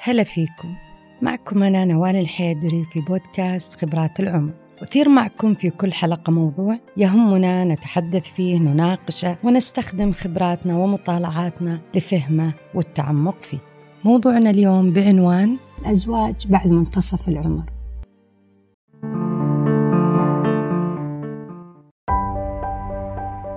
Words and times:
هلا 0.00 0.24
فيكم. 0.24 0.74
معكم 1.22 1.62
أنا 1.62 1.84
نوال 1.84 2.16
الحيدري 2.16 2.84
في 2.84 3.00
بودكاست 3.00 3.80
خبرات 3.80 4.20
العمر. 4.20 4.52
أثير 4.82 5.08
معكم 5.08 5.54
في 5.54 5.70
كل 5.70 5.92
حلقة 5.92 6.30
موضوع 6.30 6.78
يهمنا 6.96 7.64
نتحدث 7.64 8.32
فيه 8.34 8.58
نناقشه 8.58 9.36
ونستخدم 9.44 10.12
خبراتنا 10.12 10.76
ومطالعاتنا 10.76 11.80
لفهمه 11.94 12.54
والتعمق 12.74 13.40
فيه. 13.40 13.58
موضوعنا 14.04 14.50
اليوم 14.50 14.92
بعنوان 14.92 15.56
الأزواج 15.78 16.46
بعد 16.46 16.72
منتصف 16.72 17.28
العمر. 17.28 17.64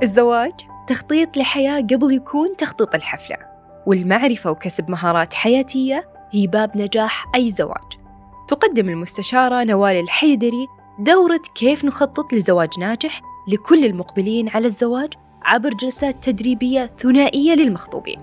الزواج 0.03 0.51
تخطيط 0.87 1.37
لحياة 1.37 1.81
قبل 1.81 2.13
يكون 2.13 2.57
تخطيط 2.57 2.95
الحفلة 2.95 3.37
والمعرفة 3.85 4.51
وكسب 4.51 4.92
مهارات 4.92 5.33
حياتية 5.33 6.11
هي 6.31 6.47
باب 6.47 6.77
نجاح 6.77 7.25
أي 7.35 7.51
زواج. 7.51 7.97
تقدم 8.47 8.89
المستشارة 8.89 9.63
نوال 9.63 9.95
الحيدري 9.95 10.67
دورة 10.99 11.41
كيف 11.55 11.85
نخطط 11.85 12.33
لزواج 12.33 12.79
ناجح 12.79 13.21
لكل 13.47 13.85
المقبلين 13.85 14.49
على 14.49 14.67
الزواج 14.67 15.13
عبر 15.41 15.69
جلسات 15.69 16.23
تدريبية 16.23 16.85
ثنائية 16.97 17.54
للمخطوبين. 17.54 18.19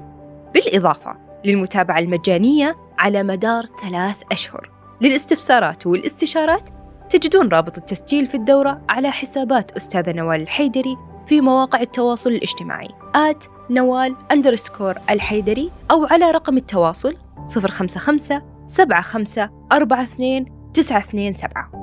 بالإضافة 0.54 1.16
للمتابعة 1.44 1.98
المجانية 1.98 2.76
على 2.98 3.22
مدار 3.22 3.66
ثلاث 3.82 4.16
أشهر. 4.32 4.70
للاستفسارات 5.00 5.86
والاستشارات 5.86 6.68
تجدون 7.10 7.48
رابط 7.48 7.78
التسجيل 7.78 8.26
في 8.26 8.34
الدورة 8.34 8.82
على 8.88 9.10
حسابات 9.10 9.70
أستاذة 9.70 10.12
نوال 10.12 10.40
الحيدري 10.40 10.96
في 11.28 11.40
مواقع 11.40 11.80
التواصل 11.80 12.30
الاجتماعي 12.30 12.88
آت 13.14 13.44
نوال 13.70 14.16
أندرسكور 14.32 14.94
الحيدري 15.10 15.70
أو 15.90 16.04
على 16.04 16.30
رقم 16.30 16.56
التواصل 16.56 17.16
055 17.46 18.40
75 18.68 19.48
42 19.72 20.72
927 20.74 21.78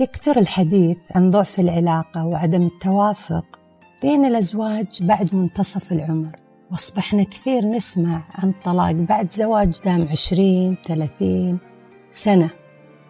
يكثر 0.00 0.38
الحديث 0.38 0.98
عن 1.14 1.30
ضعف 1.30 1.60
العلاقة 1.60 2.26
وعدم 2.26 2.62
التوافق 2.62 3.44
بين 4.02 4.24
الأزواج 4.24 5.02
بعد 5.02 5.34
منتصف 5.34 5.92
العمر 5.92 6.32
وأصبحنا 6.70 7.22
كثير 7.22 7.64
نسمع 7.64 8.24
عن 8.34 8.52
طلاق 8.64 8.92
بعد 8.92 9.32
زواج 9.32 9.80
دام 9.84 10.08
عشرين 10.10 10.76
ثلاثين. 10.86 11.69
سنة. 12.10 12.50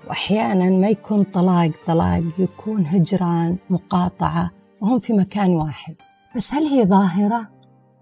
وأحيانا 0.09 0.70
ما 0.70 0.89
يكون 0.89 1.23
طلاق 1.23 1.70
طلاق 1.87 2.23
يكون 2.39 2.87
هجران 2.87 3.56
مقاطعة 3.70 4.51
وهم 4.81 4.98
في 4.98 5.12
مكان 5.12 5.51
واحد. 5.51 5.95
بس 6.37 6.55
هل 6.55 6.65
هي 6.65 6.84
ظاهرة؟ 6.84 7.48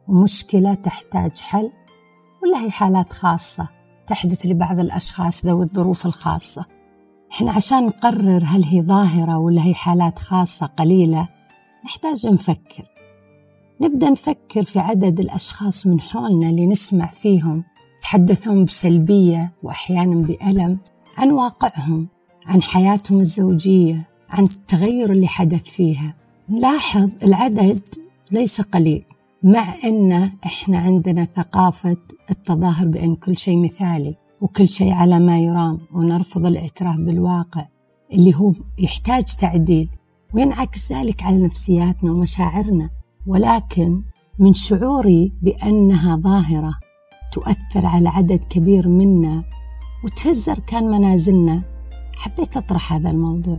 ومشكلة 0.09 0.75
تحتاج 0.75 1.41
حل؟ 1.41 1.71
ولا 2.43 2.65
هي 2.65 2.71
حالات 2.71 3.13
خاصة 3.13 3.69
تحدث 4.07 4.47
لبعض 4.47 4.81
الأشخاص 4.81 5.47
ذوي 5.47 5.65
الظروف 5.65 6.07
الخاصة؟ 6.07 6.65
إحنا 7.33 7.53
عشان 7.53 7.87
نقرر 7.87 8.45
هل 8.47 8.65
هي 8.65 8.83
ظاهرة 8.83 9.39
ولا 9.39 9.65
هي 9.65 9.75
حالات 9.75 10.19
خاصة 10.19 10.67
قليلة 10.67 11.29
نحتاج 11.87 12.27
نفكر. 12.27 12.85
نبدأ 13.81 14.11
نفكر 14.11 14.63
في 14.63 14.79
عدد 14.79 15.21
الأشخاص 15.21 15.87
من 15.87 16.01
حولنا 16.01 16.49
اللي 16.49 16.67
نسمع 16.67 17.07
فيهم 17.07 17.65
يتحدثون 17.99 18.65
بسلبية 18.65 19.53
وأحيانا 19.63 20.15
بألم 20.27 20.79
عن 21.19 21.31
واقعهم 21.31 22.09
عن 22.49 22.63
حياتهم 22.63 23.21
الزوجية 23.21 24.09
عن 24.31 24.45
التغير 24.45 25.13
اللي 25.13 25.27
حدث 25.29 25.65
فيها. 25.65 26.15
نلاحظ 26.49 27.13
العدد 27.23 27.81
ليس 28.33 28.61
قليل 28.61 29.05
مع 29.43 29.75
أن 29.85 30.33
إحنا 30.47 30.79
عندنا 30.79 31.25
ثقافة 31.25 31.97
التظاهر 32.31 32.89
بأن 32.89 33.15
كل 33.15 33.37
شيء 33.37 33.59
مثالي 33.65 34.17
وكل 34.41 34.69
شيء 34.69 34.93
على 34.93 35.19
ما 35.19 35.41
يرام 35.41 35.79
ونرفض 35.95 36.47
الاعتراف 36.47 36.97
بالواقع 36.97 37.67
اللي 38.13 38.35
هو 38.35 38.53
يحتاج 38.79 39.25
تعديل 39.25 39.89
وينعكس 40.35 40.93
ذلك 40.93 41.23
على 41.23 41.39
نفسياتنا 41.39 42.13
ومشاعرنا. 42.13 42.91
ولكن 43.27 44.03
من 44.39 44.53
شعوري 44.53 45.33
بأنها 45.43 46.17
ظاهرة 46.17 46.75
تؤثر 47.33 47.87
على 47.87 48.09
عدد 48.09 48.41
كبير 48.51 48.89
منا 48.89 49.45
وتهز 50.05 50.49
أركان 50.49 50.91
منازلنا. 50.91 51.63
حبيت 52.17 52.57
أطرح 52.57 52.93
هذا 52.93 53.11
الموضوع. 53.11 53.59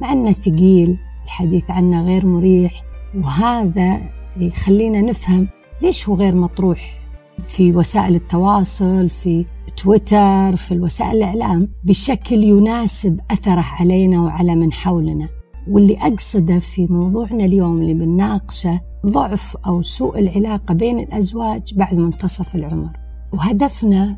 مع 0.00 0.12
أنه 0.12 0.32
ثقيل 0.32 0.98
الحديث 1.24 1.70
عنه 1.70 2.04
غير 2.04 2.26
مريح 2.26 2.82
وهذا 3.14 4.00
يخلينا 4.36 5.00
نفهم 5.00 5.48
ليش 5.82 6.08
هو 6.08 6.14
غير 6.14 6.34
مطروح 6.34 7.00
في 7.38 7.72
وسائل 7.76 8.14
التواصل 8.14 9.08
في 9.08 9.46
تويتر 9.76 10.56
في 10.56 10.72
الوسائل 10.72 11.16
الإعلام 11.16 11.68
بشكل 11.84 12.44
يناسب 12.44 13.20
أثره 13.30 13.64
علينا 13.80 14.22
وعلى 14.22 14.54
من 14.54 14.72
حولنا. 14.72 15.28
واللي 15.68 15.98
أقصده 15.98 16.58
في 16.58 16.86
موضوعنا 16.86 17.44
اليوم 17.44 17.82
اللي 17.82 17.94
بنناقشه 17.94 18.80
ضعف 19.06 19.56
أو 19.66 19.82
سوء 19.82 20.18
العلاقة 20.18 20.74
بين 20.74 20.98
الأزواج 20.98 21.74
بعد 21.74 21.98
منتصف 21.98 22.54
العمر. 22.54 22.90
وهدفنا 23.32 24.16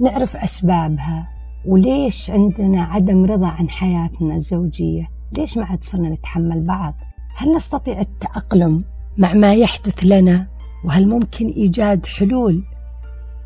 نعرف 0.00 0.36
أسبابها 0.36 1.28
وليش 1.66 2.30
عندنا 2.30 2.82
عدم 2.82 3.24
رضا 3.24 3.46
عن 3.46 3.70
حياتنا 3.70 4.34
الزوجية؟ 4.34 5.08
ليش 5.32 5.58
ما 5.58 5.64
عاد 5.64 5.84
صرنا 5.84 6.08
نتحمل 6.08 6.66
بعض؟ 6.66 6.94
هل 7.36 7.54
نستطيع 7.54 8.00
التأقلم 8.00 8.84
مع 9.18 9.34
ما 9.34 9.54
يحدث 9.54 10.04
لنا؟ 10.04 10.46
وهل 10.84 11.08
ممكن 11.08 11.46
إيجاد 11.46 12.06
حلول 12.06 12.64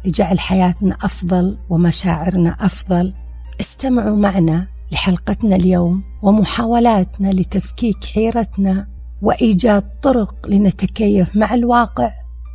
لجعل 0.05 0.39
حياتنا 0.39 0.97
أفضل 1.03 1.59
ومشاعرنا 1.71 2.57
أفضل؟ 2.61 3.15
استمعوا 3.61 4.17
معنا 4.17 4.67
لحلقتنا 4.93 5.57
اليوم 5.57 6.03
ومحاولاتنا 6.23 7.29
لتفكيك 7.29 8.05
حيرتنا 8.05 8.89
وإيجاد 9.23 10.01
طرق 10.03 10.49
لنتكيف 10.49 11.37
مع 11.37 11.55
الواقع 11.55 12.11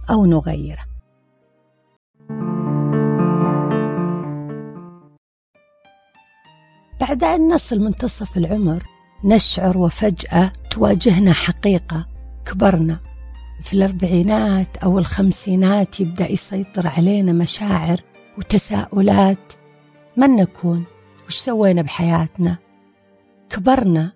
أو 0.09 0.25
نغيره. 0.25 0.88
بعد 7.09 7.23
أن 7.23 7.47
نصل 7.47 7.79
منتصف 7.79 8.37
العمر 8.37 8.83
نشعر 9.23 9.77
وفجأة 9.77 10.51
تواجهنا 10.71 11.33
حقيقة 11.33 12.07
كبرنا 12.45 12.99
في 13.61 13.73
الأربعينات 13.73 14.77
أو 14.77 14.99
الخمسينات 14.99 15.99
يبدأ 15.99 16.31
يسيطر 16.31 16.87
علينا 16.87 17.31
مشاعر 17.31 18.01
وتساؤلات 18.37 19.53
من 20.17 20.35
نكون؟ 20.35 20.83
وش 21.27 21.35
سوينا 21.35 21.81
بحياتنا؟ 21.81 22.57
كبرنا 23.49 24.11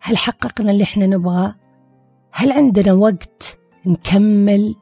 هل 0.00 0.16
حققنا 0.16 0.70
اللي 0.70 0.84
إحنا 0.84 1.06
نبغاه؟ 1.06 1.54
هل 2.32 2.52
عندنا 2.52 2.92
وقت 2.92 3.58
نكمل 3.86 4.74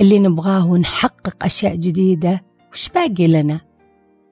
اللي 0.00 0.18
نبغاه 0.18 0.66
ونحقق 0.66 1.44
أشياء 1.44 1.76
جديدة؟ 1.76 2.44
وش 2.72 2.88
باقي 2.88 3.26
لنا؟ 3.26 3.60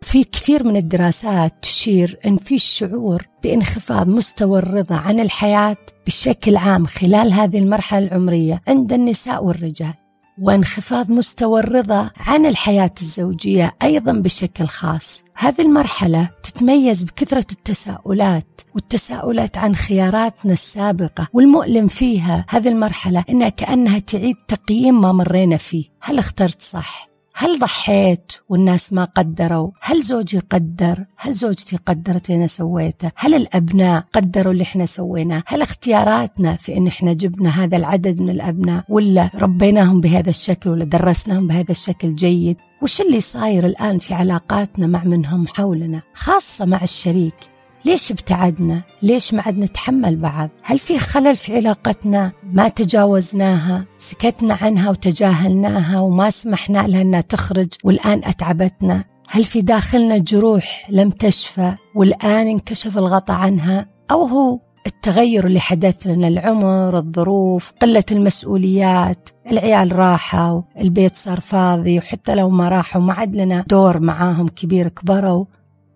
في 0.02 0.24
كثير 0.24 0.64
من 0.64 0.76
الدراسات 0.76 1.54
تشير 1.62 2.18
أن 2.26 2.36
في 2.36 2.54
الشعور 2.54 3.26
بانخفاض 3.42 4.08
مستوى 4.08 4.58
الرضا 4.58 4.94
عن 4.94 5.20
الحياة 5.20 5.76
بشكل 6.06 6.56
عام 6.56 6.86
خلال 6.86 7.32
هذه 7.32 7.58
المرحلة 7.58 8.06
العمرية 8.06 8.62
عند 8.68 8.92
النساء 8.92 9.44
والرجال 9.44 9.94
وانخفاض 10.38 11.10
مستوى 11.10 11.60
الرضا 11.60 12.10
عن 12.16 12.46
الحياة 12.46 12.90
الزوجية 13.00 13.74
أيضا 13.82 14.12
بشكل 14.12 14.66
خاص 14.66 15.24
هذه 15.34 15.62
المرحلة 15.62 16.30
تتميز 16.42 17.02
بكثرة 17.02 17.46
التساؤلات 17.52 18.60
والتساؤلات 18.74 19.58
عن 19.58 19.74
خياراتنا 19.74 20.52
السابقة 20.52 21.28
والمؤلم 21.32 21.86
فيها 21.86 22.46
هذه 22.48 22.68
المرحلة 22.68 23.24
إنها 23.30 23.48
كأنها 23.48 23.98
تعيد 23.98 24.36
تقييم 24.48 25.00
ما 25.00 25.12
مرينا 25.12 25.56
فيه 25.56 25.84
هل 26.00 26.18
اخترت 26.18 26.60
صح؟ 26.60 27.11
هل 27.34 27.58
ضحيت 27.58 28.32
والناس 28.48 28.92
ما 28.92 29.04
قدروا؟ 29.04 29.70
هل 29.80 30.02
زوجي 30.02 30.38
قدر؟ 30.38 31.04
هل 31.16 31.32
زوجتي 31.32 31.76
قدرت 31.86 32.30
اللي 32.30 32.38
أنا 32.38 32.46
سويته؟ 32.46 33.10
هل 33.16 33.34
الأبناء 33.34 34.04
قدروا 34.12 34.52
اللي 34.52 34.62
إحنا 34.62 34.86
سويناه؟ 34.86 35.42
هل 35.46 35.62
اختياراتنا 35.62 36.56
في 36.56 36.76
إن 36.76 36.86
إحنا 36.86 37.12
جبنا 37.12 37.50
هذا 37.64 37.76
العدد 37.76 38.20
من 38.20 38.30
الأبناء 38.30 38.84
ولا 38.88 39.30
ربيناهم 39.34 40.00
بهذا 40.00 40.30
الشكل 40.30 40.70
ولا 40.70 40.84
درسناهم 40.84 41.46
بهذا 41.46 41.70
الشكل 41.70 42.14
جيد؟ 42.14 42.56
وش 42.82 43.00
اللي 43.00 43.20
صاير 43.20 43.66
الآن 43.66 43.98
في 43.98 44.14
علاقاتنا 44.14 44.86
مع 44.86 45.04
من 45.04 45.26
هم 45.26 45.46
حولنا 45.46 46.02
خاصة 46.14 46.64
مع 46.64 46.82
الشريك؟ 46.82 47.51
ليش 47.84 48.10
ابتعدنا؟ 48.10 48.82
ليش 49.02 49.34
ما 49.34 49.42
عاد 49.42 49.58
نتحمل 49.58 50.16
بعض؟ 50.16 50.50
هل 50.62 50.78
في 50.78 50.98
خلل 50.98 51.36
في 51.36 51.56
علاقتنا 51.56 52.32
ما 52.52 52.68
تجاوزناها؟ 52.68 53.84
سكتنا 53.98 54.58
عنها 54.62 54.90
وتجاهلناها 54.90 56.00
وما 56.00 56.30
سمحنا 56.30 56.86
لها 56.86 57.02
إنها 57.02 57.20
تخرج 57.20 57.68
والآن 57.84 58.24
أتعبتنا؟ 58.24 59.04
هل 59.28 59.44
في 59.44 59.62
داخلنا 59.62 60.18
جروح 60.18 60.86
لم 60.90 61.10
تشفى 61.10 61.74
والآن 61.94 62.48
انكشف 62.48 62.98
الغطاء 62.98 63.36
عنها؟ 63.36 63.86
أو 64.10 64.24
هو 64.24 64.58
التغير 64.86 65.46
اللي 65.46 65.60
حدث 65.60 66.06
لنا 66.06 66.28
العمر 66.28 66.98
الظروف 66.98 67.72
قلة 67.82 68.04
المسؤوليات 68.12 69.28
العيال 69.50 69.96
راحوا 69.96 70.62
البيت 70.80 71.16
صار 71.16 71.40
فاضي 71.40 71.98
وحتى 71.98 72.34
لو 72.34 72.50
ما 72.50 72.68
راحوا 72.68 73.02
ما 73.02 73.12
عاد 73.12 73.36
لنا 73.36 73.64
دور 73.68 74.00
معاهم 74.00 74.48
كبير 74.48 74.88
كبروا 74.88 75.44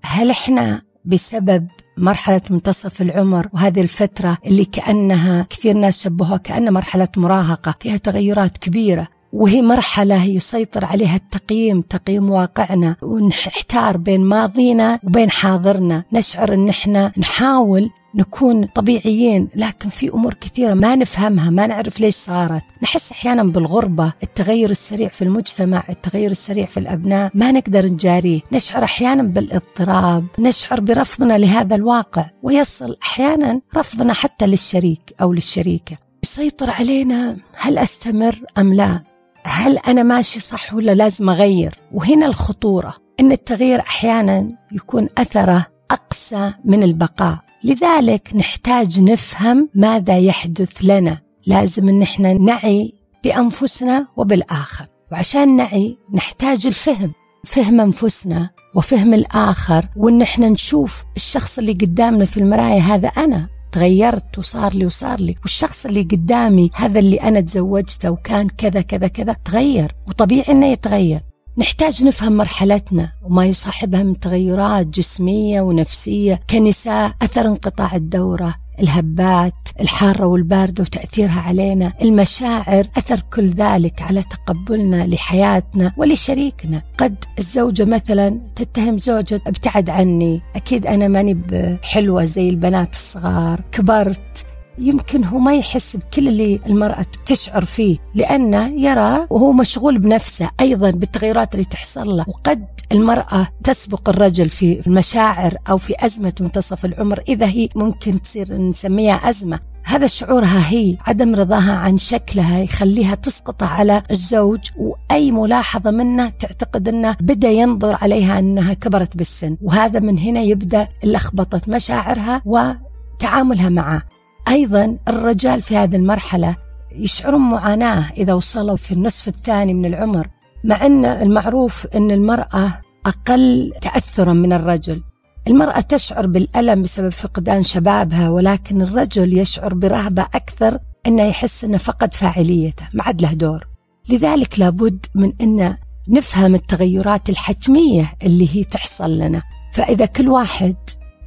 هل 0.04 0.30
إحنا 0.30 0.82
بسبب 1.06 1.68
مرحلة 1.96 2.40
منتصف 2.50 3.02
العمر 3.02 3.48
وهذه 3.52 3.80
الفترة 3.80 4.38
اللي 4.46 4.64
كأنها 4.64 5.46
كثير 5.50 5.76
ناس 5.76 6.02
شبهوها 6.02 6.36
كأنها 6.36 6.70
مرحلة 6.70 7.08
مراهقة 7.16 7.74
فيها 7.80 7.96
تغيرات 7.96 8.58
كبيرة. 8.58 9.08
وهي 9.36 9.62
مرحلة 9.62 10.24
يسيطر 10.24 10.84
عليها 10.84 11.16
التقييم 11.16 11.80
تقييم 11.80 12.30
واقعنا 12.30 12.96
ونحتار 13.02 13.96
بين 13.96 14.20
ماضينا 14.20 14.98
وبين 15.04 15.30
حاضرنا. 15.30 16.04
نشعر 16.12 16.54
إن 16.54 16.68
إحنا 16.68 17.12
نحاول 17.18 17.90
نكون 18.14 18.66
طبيعيين 18.66 19.48
لكن 19.54 19.88
في 19.88 20.08
أمور 20.08 20.34
كثيرة 20.34 20.74
ما 20.74 20.96
نفهمها 20.96 21.50
ما 21.50 21.66
نعرف 21.66 22.00
ليش 22.00 22.14
صارت. 22.14 22.62
نحس 22.82 23.12
أحيانا 23.12 23.42
بالغربة 23.42 24.12
التغير 24.22 24.70
السريع 24.70 25.08
في 25.08 25.22
المجتمع 25.22 25.84
التغير 25.88 26.30
السريع 26.30 26.66
في 26.66 26.80
الأبناء 26.80 27.30
ما 27.34 27.52
نقدر 27.52 27.86
نجاريه. 27.86 28.40
نشعر 28.52 28.84
أحيانا 28.84 29.22
بالاضطراب 29.22 30.26
نشعر 30.38 30.80
برفضنا 30.80 31.38
لهذا 31.38 31.74
الواقع 31.74 32.30
ويصل 32.42 32.96
أحيانا 33.02 33.60
رفضنا 33.76 34.12
حتى 34.12 34.46
للشريك 34.46 35.14
أو 35.22 35.32
للشريكة. 35.32 35.96
يسيطر 36.24 36.70
علينا 36.70 37.36
هل 37.58 37.78
أستمر 37.78 38.42
أم 38.58 38.74
لا؟ 38.74 39.15
هل 39.48 39.78
أنا 39.78 40.02
ماشي 40.02 40.40
صح 40.40 40.74
ولا 40.74 40.94
لازم 40.94 41.30
أغير؟ 41.30 41.74
وهنا 41.92 42.26
الخطورة 42.26 42.94
إن 43.20 43.32
التغيير 43.32 43.80
أحيانا 43.80 44.48
يكون 44.72 45.08
أثره 45.18 45.66
أقسى 45.90 46.52
من 46.64 46.82
البقاء. 46.82 47.38
لذلك 47.64 48.30
نحتاج 48.34 49.00
نفهم 49.00 49.68
ماذا 49.74 50.18
يحدث 50.18 50.72
لنا. 50.84 51.18
لازم 51.46 51.88
إن 51.88 52.02
إحنا 52.02 52.32
نعي 52.32 52.92
بأنفسنا 53.24 54.06
وبالآخر. 54.16 54.86
وعشان 55.12 55.56
نعي 55.56 55.98
نحتاج 56.14 56.66
الفهم 56.66 57.12
فهم 57.44 57.80
أنفسنا 57.80 58.50
وفهم 58.74 59.14
الآخر 59.14 59.88
وإن 59.96 60.22
إحنا 60.22 60.48
نشوف 60.48 61.04
الشخص 61.16 61.58
اللي 61.58 61.72
قدامنا 61.72 62.24
في 62.24 62.36
المراية 62.36 62.80
هذا 62.80 63.08
أنا. 63.08 63.48
تغيرت 63.76 64.38
وصار 64.38 64.74
لي 64.74 64.86
وصار 64.86 65.20
لي. 65.20 65.34
والشخص 65.42 65.86
اللي 65.86 66.02
قدامي 66.02 66.70
هذا 66.74 66.98
اللي 66.98 67.16
أنا 67.16 67.40
تزوجته 67.40 68.10
وكان 68.10 68.48
كذا 68.48 68.80
كذا 68.80 69.08
كذا 69.08 69.36
تغير 69.44 69.94
وطبيعي 70.08 70.52
إنه 70.52 70.66
يتغير. 70.66 71.20
نحتاج 71.58 72.04
نفهم 72.04 72.32
مرحلتنا 72.32 73.12
وما 73.22 73.46
يصاحبها 73.46 74.02
من 74.02 74.20
تغيرات 74.20 74.86
جسمية 74.86 75.60
ونفسية. 75.60 76.40
كنساء 76.50 77.12
أثر 77.22 77.46
انقطاع 77.46 77.96
الدورة 77.96 78.54
الهبات 78.80 79.54
الحارة 79.80 80.26
والباردة 80.26 80.82
وتأثيرها 80.82 81.40
علينا 81.40 81.92
المشاعر 82.02 82.86
أثر 82.96 83.20
كل 83.32 83.46
ذلك 83.46 84.02
على 84.02 84.22
تقبلنا 84.22 85.06
لحياتنا 85.06 85.92
ولشريكنا. 85.96 86.82
قد 86.98 87.24
الزوجة 87.38 87.84
مثلا 87.84 88.40
تتهم 88.56 88.98
زوجها 88.98 89.40
ابتعد 89.46 89.90
عني 89.90 90.42
أكيد 90.56 90.86
أنا 90.86 91.08
ماني 91.08 91.34
بحلوة 91.34 92.24
زي 92.24 92.48
البنات 92.48 92.92
الصغار. 92.94 93.60
كبرت 93.72 94.46
يمكن 94.78 95.24
هو 95.24 95.38
ما 95.38 95.54
يحس 95.54 95.96
بكل 95.96 96.28
اللي 96.28 96.60
المرأة 96.66 97.06
تشعر 97.26 97.64
فيه 97.64 97.98
لأنه 98.14 98.66
يرى 98.66 99.26
وهو 99.30 99.52
مشغول 99.52 99.98
بنفسه 99.98 100.50
أيضا 100.60 100.90
بالتغيرات 100.90 101.54
اللي 101.54 101.64
تحصل 101.64 102.16
له. 102.16 102.24
وقد 102.28 102.66
المرأة 102.92 103.48
تسبق 103.64 104.08
الرجل 104.08 104.50
في 104.50 104.80
المشاعر 104.86 105.54
أو 105.68 105.78
في 105.78 105.94
أزمة 106.04 106.32
منتصف 106.40 106.84
العمر 106.84 107.20
إذا 107.28 107.46
هي 107.46 107.68
ممكن 107.76 108.22
تصير 108.22 108.56
نسميها 108.56 109.28
أزمة. 109.28 109.60
هذا 109.84 110.06
شعورها 110.06 110.68
هي 110.68 110.96
عدم 111.06 111.34
رضاها 111.34 111.72
عن 111.72 111.98
شكلها 111.98 112.58
يخليها 112.58 113.14
تسقط 113.14 113.62
على 113.62 114.02
الزوج 114.10 114.60
وأي 114.76 115.30
ملاحظة 115.30 115.90
منه 115.90 116.28
تعتقد 116.28 116.88
أنه 116.88 117.16
بدأ 117.20 117.50
ينظر 117.50 117.98
عليها 118.02 118.38
أنها 118.38 118.74
كبرت 118.74 119.16
بالسن. 119.16 119.56
وهذا 119.62 120.00
من 120.00 120.18
هنا 120.18 120.40
يبدأ 120.40 120.88
لخبطة 121.04 121.60
مشاعرها 121.68 122.42
وتعاملها 122.44 123.68
معه. 123.68 124.02
أيضا 124.48 124.98
الرجال 125.08 125.62
في 125.62 125.76
هذه 125.76 125.96
المرحلة 125.96 126.56
يشعرون 126.92 127.40
معاناة 127.40 128.12
إذا 128.16 128.34
وصلوا 128.34 128.76
في 128.76 128.92
النصف 128.92 129.28
الثاني 129.28 129.74
من 129.74 129.84
العمر 129.86 130.26
مع 130.64 130.86
أن 130.86 131.04
المعروف 131.04 131.86
أن 131.94 132.10
المرأة 132.10 132.80
أقل 133.06 133.72
تأثرا 133.80 134.32
من 134.32 134.52
الرجل. 134.52 135.02
المرأة 135.48 135.80
تشعر 135.80 136.26
بالألم 136.26 136.82
بسبب 136.82 137.08
فقدان 137.08 137.62
شبابها 137.62 138.30
ولكن 138.30 138.82
الرجل 138.82 139.38
يشعر 139.38 139.74
برهبة 139.74 140.22
أكثر 140.22 140.78
أنه 141.06 141.22
يحس 141.22 141.64
أنه 141.64 141.78
فقد 141.78 142.14
فاعليته 142.14 142.84
ما 142.94 143.02
عاد 143.02 143.22
له 143.22 143.32
دور. 143.32 143.66
لذلك 144.08 144.58
لابد 144.58 145.06
من 145.14 145.32
أن 145.40 145.76
نفهم 146.08 146.54
التغيرات 146.54 147.28
الحتمية 147.28 148.12
اللي 148.22 148.56
هي 148.56 148.64
تحصل 148.64 149.14
لنا. 149.14 149.42
فإذا 149.72 150.06
كل 150.06 150.28
واحد 150.28 150.76